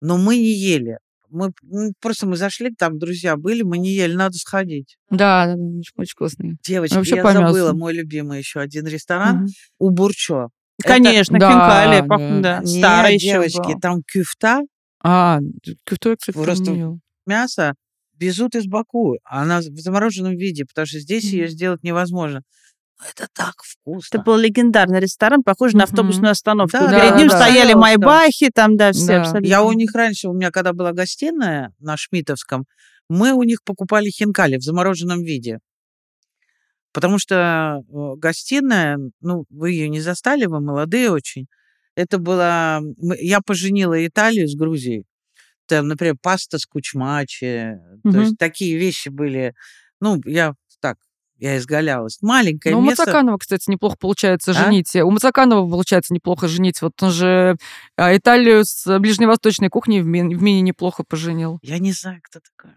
но 0.00 0.16
мы 0.16 0.36
не 0.36 0.52
ели. 0.52 0.98
Мы 1.28 1.52
м, 1.70 1.92
просто 2.00 2.26
мы 2.26 2.36
зашли, 2.36 2.74
там 2.76 2.98
друзья 2.98 3.36
были, 3.36 3.62
мы 3.62 3.78
не 3.78 3.90
ели, 3.90 4.14
надо 4.14 4.36
сходить. 4.36 4.96
Да, 5.10 5.46
да, 5.46 5.54
да, 5.56 5.62
очень, 5.96 6.10
вкусный. 6.12 6.56
Девочки, 6.64 6.94
Вообще 6.94 7.16
я 7.16 7.22
по 7.22 7.32
забыла 7.32 7.72
мой 7.72 7.92
любимый 7.92 8.38
еще 8.38 8.58
один 8.60 8.86
ресторан 8.86 9.42
Мгм. 9.42 9.48
у 9.78 9.90
Бурчо. 9.90 10.48
Это- 10.82 10.88
Конечно, 10.94 11.38
Да, 11.38 11.50
хинкали. 11.50 12.02
пох- 12.08 12.40
да. 12.40 12.56
да, 12.56 12.58
Нет, 12.64 12.78
Старый 12.78 13.14
еще 13.14 13.32
девочки, 13.32 13.72
был. 13.74 13.80
там 13.80 14.02
кюфта, 14.02 14.62
А, 15.02 15.38
кюфту 15.84 16.10
я, 16.10 16.16
кстати, 16.16 16.36
Просто 16.36 16.98
мясо 17.26 17.74
везут 18.18 18.54
из 18.54 18.66
Баку. 18.66 19.16
Она 19.24 19.60
в 19.60 19.78
замороженном 19.78 20.36
виде, 20.36 20.64
потому 20.66 20.86
что 20.86 20.98
здесь 21.00 21.24
ее 21.24 21.44
Мгм. 21.44 21.50
сделать 21.52 21.82
невозможно. 21.82 22.42
Это 23.08 23.28
так 23.32 23.54
вкусно. 23.62 24.16
Это 24.18 24.24
был 24.24 24.36
легендарный 24.36 25.00
ресторан, 25.00 25.42
похож 25.42 25.72
на 25.72 25.84
автобусную 25.84 26.32
остановку. 26.32 26.78
Да, 26.78 26.90
Перед 26.90 27.10
да, 27.12 27.18
ним 27.18 27.28
да. 27.28 27.36
стояли 27.36 27.72
Пожалуйста. 27.72 27.78
майбахи, 27.78 28.50
там, 28.54 28.76
да, 28.76 28.92
все 28.92 29.06
Да. 29.06 29.20
абсолютно. 29.22 29.46
Я 29.48 29.62
у 29.62 29.72
них 29.72 29.94
раньше, 29.94 30.28
у 30.28 30.32
меня 30.34 30.50
когда 30.50 30.72
была 30.72 30.92
гостиная 30.92 31.72
на 31.78 31.96
Шмитовском, 31.96 32.66
мы 33.08 33.32
у 33.32 33.42
них 33.42 33.62
покупали 33.64 34.10
хинкали 34.10 34.56
в 34.56 34.62
замороженном 34.62 35.22
виде. 35.22 35.58
Потому 36.92 37.18
что 37.18 37.82
э, 37.88 38.16
гостиная, 38.18 38.98
ну, 39.20 39.44
вы 39.48 39.70
ее 39.72 39.88
не 39.88 40.00
застали, 40.00 40.46
вы 40.46 40.60
молодые 40.60 41.10
очень. 41.10 41.46
Это 41.94 42.18
была... 42.18 42.80
Я 43.18 43.40
поженила 43.40 44.04
Италию 44.06 44.48
с 44.48 44.54
Грузией. 44.56 45.04
Там, 45.66 45.86
например, 45.88 46.16
паста 46.20 46.58
с 46.58 46.66
кучмачи. 46.66 47.78
То 48.02 48.08
Мгм. 48.08 48.20
есть 48.22 48.38
такие 48.38 48.76
вещи 48.76 49.08
были. 49.08 49.54
Ну, 50.00 50.20
я 50.24 50.54
я 51.40 51.56
изгалялась. 51.58 52.18
Маленькое 52.22 52.76
у 52.76 52.80
место. 52.80 53.02
Мацаканова, 53.02 53.38
кстати, 53.38 53.70
неплохо 53.70 53.96
получается 53.98 54.52
А? 54.52 54.54
женить. 54.54 54.94
У 54.96 55.10
Мацаканова 55.10 55.68
получается 55.68 56.14
неплохо 56.14 56.46
женить. 56.48 56.80
Вот 56.82 56.92
он 57.02 57.10
же 57.10 57.56
а, 57.96 58.16
Италию 58.16 58.64
с 58.64 58.98
ближневосточной 58.98 59.68
кухней 59.68 60.00
в, 60.02 60.06
ми- 60.06 60.34
в 60.34 60.42
мини 60.42 60.60
неплохо 60.60 61.02
поженил. 61.02 61.58
Я 61.62 61.78
не 61.78 61.92
знаю, 61.92 62.20
кто 62.22 62.38
такой. 62.40 62.76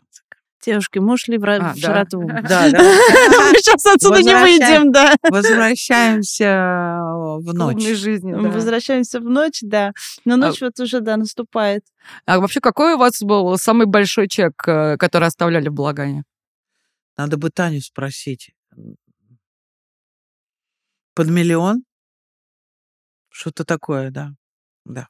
Девушки, 0.65 0.97
мы 0.99 1.15
ушли 1.15 1.37
в, 1.37 1.43
А, 1.43 1.57
в 1.57 1.59
да. 1.59 1.73
жратву. 1.75 2.21
Да, 2.47 2.71
да. 2.71 2.79
Мы 2.79 3.57
сейчас 3.57 3.85
отсюда 3.85 4.21
не 4.23 4.33
выйдем, 4.33 4.93
да. 4.93 5.13
Возвращаемся 5.29 6.99
в 7.39 7.43
Клубной 7.43 7.73
ночь. 7.75 7.83
жизни, 7.97 8.31
да. 8.31 8.39
Возвращаемся 8.49 9.19
в 9.19 9.23
ночь, 9.25 9.59
да. 9.61 9.91
Но 10.25 10.37
ночь 10.37 10.61
вот 10.61 10.79
уже, 10.79 11.01
да, 11.01 11.17
наступает. 11.17 11.83
А 12.25 12.39
вообще, 12.39 12.59
какой 12.61 12.93
у 12.93 12.97
вас 12.97 13.21
был 13.21 13.57
самый 13.57 13.87
большой 13.87 14.27
чек, 14.29 14.53
э, 14.67 14.95
который 14.97 15.27
оставляли 15.27 15.67
в 15.69 15.73
Благане? 15.73 16.23
Надо 17.17 17.37
бы 17.37 17.49
Таню 17.49 17.81
спросить. 17.81 18.51
Под 21.15 21.29
миллион? 21.29 21.83
Что-то 23.29 23.65
такое, 23.65 24.11
да. 24.11 24.31
Да. 24.85 25.07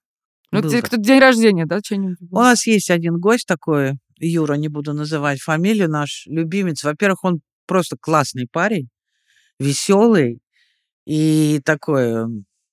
Ну, 0.51 0.62
Был 0.62 0.82
кто 0.82 0.97
день 0.97 1.20
рождения, 1.20 1.66
да, 1.66 1.80
что-нибудь? 1.84 2.18
У 2.30 2.36
нас 2.36 2.68
есть 2.68 2.91
один 2.91 3.20
гость 3.20 3.47
такой, 3.47 3.93
Юра, 4.20 4.54
не 4.54 4.68
буду 4.68 4.93
называть 4.93 5.41
фамилию, 5.41 5.89
наш 5.89 6.26
любимец. 6.28 6.84
Во-первых, 6.84 7.24
он 7.24 7.41
просто 7.66 7.97
классный 7.99 8.47
парень, 8.51 8.89
веселый 9.60 10.39
и 11.06 11.62
такой 11.66 12.28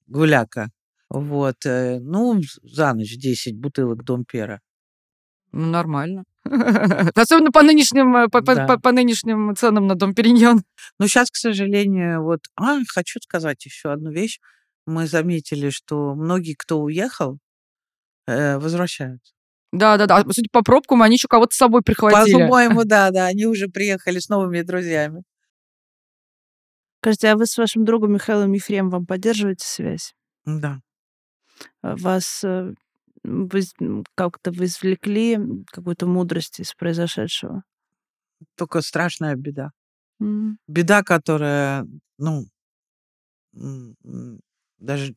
гуляка. 0.07 0.71
Вот. 1.09 1.65
э, 1.65 1.99
Ну, 2.01 2.41
за 2.63 2.93
ночь 2.95 3.17
10 3.17 3.57
бутылок 3.57 4.05
Дом 4.05 4.25
Пера. 4.25 4.61
Ну, 5.53 5.67
нормально. 5.67 6.25
Особенно 7.15 7.51
по 7.53 7.63
нынешним, 7.63 8.17
э, 8.17 8.29
по, 8.29 8.43
по- 8.43 8.55
Да. 8.55 8.67
по- 8.67 8.79
по 8.81 8.93
нынешним 8.93 9.55
ценам 9.57 9.87
на 9.87 9.95
Дом 9.95 10.15
Периньон. 10.15 10.63
Но 10.99 11.07
сейчас, 11.07 11.31
к 11.31 11.37
сожалению, 11.37 12.23
вот... 12.23 12.41
А, 12.57 12.79
хочу 12.89 13.21
сказать 13.21 13.65
еще 13.65 13.93
одну 13.93 14.11
вещь. 14.11 14.39
Мы 14.87 15.07
заметили, 15.07 15.71
что 15.71 16.15
многие, 16.15 16.55
кто 16.55 16.81
уехал, 16.81 17.39
э, 18.27 18.59
возвращаются. 18.59 19.33
Да-да-да. 19.73 20.25
Судя 20.33 20.49
по 20.51 20.63
пробкам, 20.63 21.03
они 21.03 21.15
еще 21.17 21.29
кого-то 21.29 21.55
с 21.55 21.59
собой 21.59 21.83
прихватили. 21.83 22.33
По-моему, 22.33 22.85
да, 22.85 23.11
да, 23.11 23.27
они 23.27 23.47
уже 23.47 23.69
приехали 23.69 24.19
с 24.19 24.29
новыми 24.29 24.63
друзьями. 24.63 25.23
Скажите, 27.03 27.29
а 27.29 27.37
вы 27.37 27.47
с 27.47 27.57
вашим 27.57 27.85
другом 27.85 28.13
Михаилом 28.13 28.53
Ефремовым 28.53 29.07
поддерживаете 29.07 29.67
связь? 29.67 30.15
Да. 30.45 30.81
Вас 31.83 32.43
э, 32.45 32.49
вы 32.63 32.75
с- 32.75 32.75
м, 32.75 32.77
как-то 34.15 34.51
вы 34.53 34.65
извлекли 34.67 35.39
какую-то 35.67 36.07
мудрость 36.07 36.61
из 36.61 36.75
произошедшего? 36.75 37.63
Только 38.57 38.81
страшная 38.83 39.35
беда. 39.37 39.73
М. 40.21 40.59
Беда, 40.69 41.03
которая, 41.03 41.87
ну, 42.19 42.47
даже, 44.79 45.15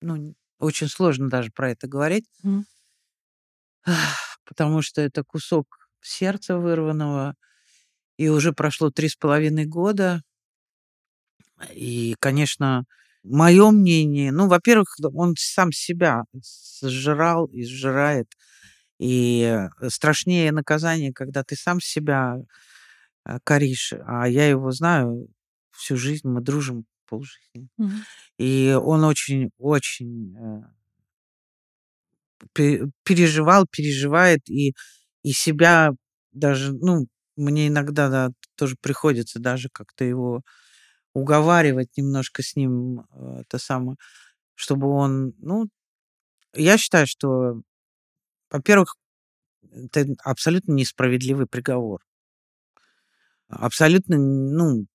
ну, 0.00 0.34
очень 0.58 0.88
сложно 0.88 1.28
даже 1.30 1.50
про 1.52 1.70
это 1.70 1.88
говорить, 1.88 2.26
Мгм. 2.42 2.64
потому 4.44 4.82
что 4.82 5.00
это 5.00 5.24
кусок 5.24 5.88
сердца 6.00 6.56
вырванного, 6.58 7.34
и 8.18 8.28
уже 8.28 8.52
прошло 8.52 8.90
три 8.90 9.08
с 9.08 9.16
половиной 9.16 9.66
года. 9.66 10.22
И, 11.74 12.14
конечно, 12.20 12.84
мое 13.24 13.70
мнение, 13.70 14.32
ну, 14.32 14.48
во-первых, 14.48 14.96
он 15.14 15.34
сам 15.38 15.72
себя 15.72 16.24
сжирал 16.82 17.46
и 17.46 17.64
сжирает. 17.64 18.28
И 18.98 19.42
э, 19.42 19.88
страшнее 19.90 20.52
наказание, 20.52 21.12
когда 21.12 21.44
ты 21.44 21.56
сам 21.56 21.80
себя 21.80 22.38
э, 23.26 23.38
коришь. 23.44 23.92
А 24.06 24.28
я 24.28 24.48
его 24.48 24.70
знаю 24.72 25.28
всю 25.72 25.96
жизнь, 25.96 26.28
мы 26.28 26.40
дружим 26.42 26.84
полжизни. 27.08 27.68
Мгм. 27.78 28.04
И 28.38 28.76
он 28.80 29.04
очень-очень 29.04 30.36
э, 30.38 30.62
пе- 32.54 32.82
переживал, 33.04 33.66
переживает, 33.70 34.48
и, 34.48 34.74
и 35.22 35.32
себя 35.32 35.92
даже, 36.32 36.72
ну, 36.72 37.06
мне 37.36 37.68
иногда 37.68 38.08
да, 38.08 38.30
тоже 38.56 38.76
приходится 38.80 39.38
даже 39.40 39.68
как-то 39.72 40.04
его 40.04 40.42
уговаривать 41.14 41.90
немножко 41.96 42.42
с 42.42 42.56
ним, 42.56 43.00
э, 43.12 43.40
это 43.42 43.58
самое, 43.58 43.96
чтобы 44.56 44.88
он, 44.88 45.34
ну, 45.38 45.68
я 46.54 46.78
считаю, 46.78 47.06
что, 47.06 47.62
во-первых, 48.50 48.96
это 49.72 50.06
абсолютно 50.24 50.72
несправедливый 50.72 51.46
приговор. 51.46 52.00
Абсолютно, 53.48 54.16
ну, 54.16 54.86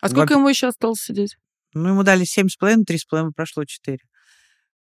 А 0.00 0.08
сколько 0.08 0.32
Во- 0.34 0.38
ему 0.40 0.48
еще 0.48 0.66
осталось 0.68 1.00
сидеть? 1.00 1.36
ну, 1.74 1.88
ему 1.90 2.02
дали 2.02 2.24
семь 2.24 2.48
с 2.48 2.56
половиной, 2.56 2.84
три 2.84 2.98
с 2.98 3.04
половиной 3.04 3.32
прошло 3.32 3.64
четыре. 3.64 4.00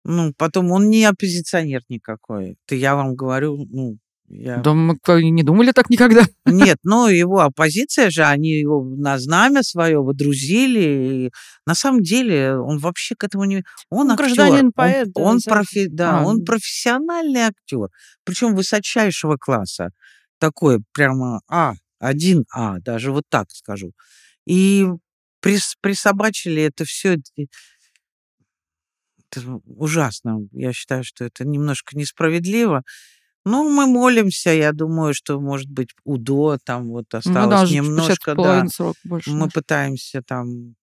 Ну, 0.05 0.33
потом 0.37 0.71
он 0.73 0.89
не 0.91 1.05
оппозиционер 1.05 1.83
никакой. 1.89 2.57
Это 2.66 2.75
я 2.77 2.95
вам 2.97 3.14
говорю, 3.16 3.66
ну, 3.68 3.99
я... 4.33 4.59
Да 4.59 4.74
мы 4.74 4.97
не 5.22 5.43
думали 5.43 5.72
так 5.72 5.91
никогда. 5.91 6.24
Нет, 6.47 6.78
ну, 6.85 7.09
его 7.09 7.41
оппозиция 7.41 8.11
же, 8.11 8.22
они 8.24 8.51
его 8.51 8.85
на 8.85 9.18
знамя 9.18 9.64
свое 9.64 9.99
водрузили. 10.01 11.26
И 11.26 11.31
на 11.66 11.74
самом 11.74 12.03
деле 12.03 12.57
он 12.57 12.78
вообще 12.78 13.16
к 13.16 13.24
этому 13.24 13.45
не... 13.45 13.64
Он 13.91 14.11
актер. 14.12 14.26
гражданин-поэт, 14.26 15.09
да, 15.12 15.20
Он, 15.20 15.28
он, 15.35 15.41
профи- 15.45 15.89
да, 15.89 16.20
А, 16.20 16.24
он 16.24 16.37
ну. 16.39 16.45
профессиональный 16.45 17.41
актер. 17.41 17.89
Причем 18.24 18.55
высочайшего 18.55 19.37
класса. 19.37 19.91
Такой 20.39 20.78
прямо 20.93 21.41
А, 21.49 21.72
один 21.99 22.45
А, 22.53 22.78
даже 22.78 23.11
вот 23.11 23.24
так 23.28 23.51
скажу. 23.51 23.93
И 24.47 24.87
прис- 25.45 25.74
присобачили 25.81 26.62
это 26.62 26.85
все. 26.85 27.16
Это 29.33 29.61
ужасно. 29.66 30.39
Я 30.53 30.72
считаю, 30.72 31.03
что 31.03 31.24
это 31.24 31.45
немножко 31.45 31.97
несправедливо. 31.97 32.85
Ну, 33.47 33.70
мы 33.70 33.86
молимся, 33.86 34.51
я 34.51 34.72
думаю, 34.72 35.14
что, 35.14 35.41
может 35.41 35.70
быть, 35.70 35.91
УДО 36.05 36.59
там 36.62 36.88
вот 36.91 37.07
Ну 37.12 37.18
осталось 37.18 37.61
да, 37.61 37.66
же 37.66 37.74
немножко, 37.74 38.34
да. 38.34 38.66
срока 38.68 38.99
больше. 39.05 39.30
Мы 39.30 39.47
да. 39.47 39.51
пытаемся 39.55 40.22
там 40.22 40.74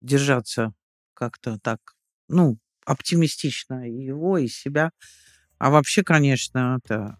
держаться 0.00 0.72
как-то 1.14 1.58
так, 1.60 1.78
ну, 2.28 2.58
оптимистично 2.84 3.88
и 3.88 3.92
его, 4.04 4.38
и 4.38 4.46
себя. 4.46 4.90
А 5.58 5.70
вообще, 5.70 6.04
конечно, 6.04 6.78
это... 6.84 7.16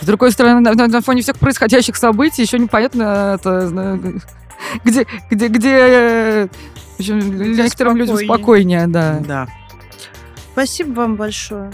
С 0.00 0.06
другой 0.06 0.32
стороны, 0.32 0.60
на, 0.60 0.74
на- 0.74 0.88
на 0.88 1.00
фоне 1.00 1.22
всех 1.22 1.38
происходящих 1.38 1.96
событий 1.96 2.42
еще 2.42 2.58
непонятно, 2.58 3.36
это, 3.38 3.68
зна- 3.68 3.98
где, 4.84 5.06
где, 5.30 5.48
где 5.48 5.76
э, 5.78 6.48
в 6.48 7.00
общем, 7.00 7.52
некоторым 7.52 7.96
людям 7.96 8.16
спокойнее, 8.16 8.86
да. 8.86 9.20
Да. 9.20 9.48
Спасибо 10.52 10.92
вам 10.92 11.16
большое. 11.16 11.72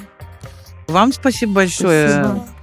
Вам 0.89 1.13
спасибо 1.13 1.53
большое. 1.53 2.09
Спасибо. 2.09 2.58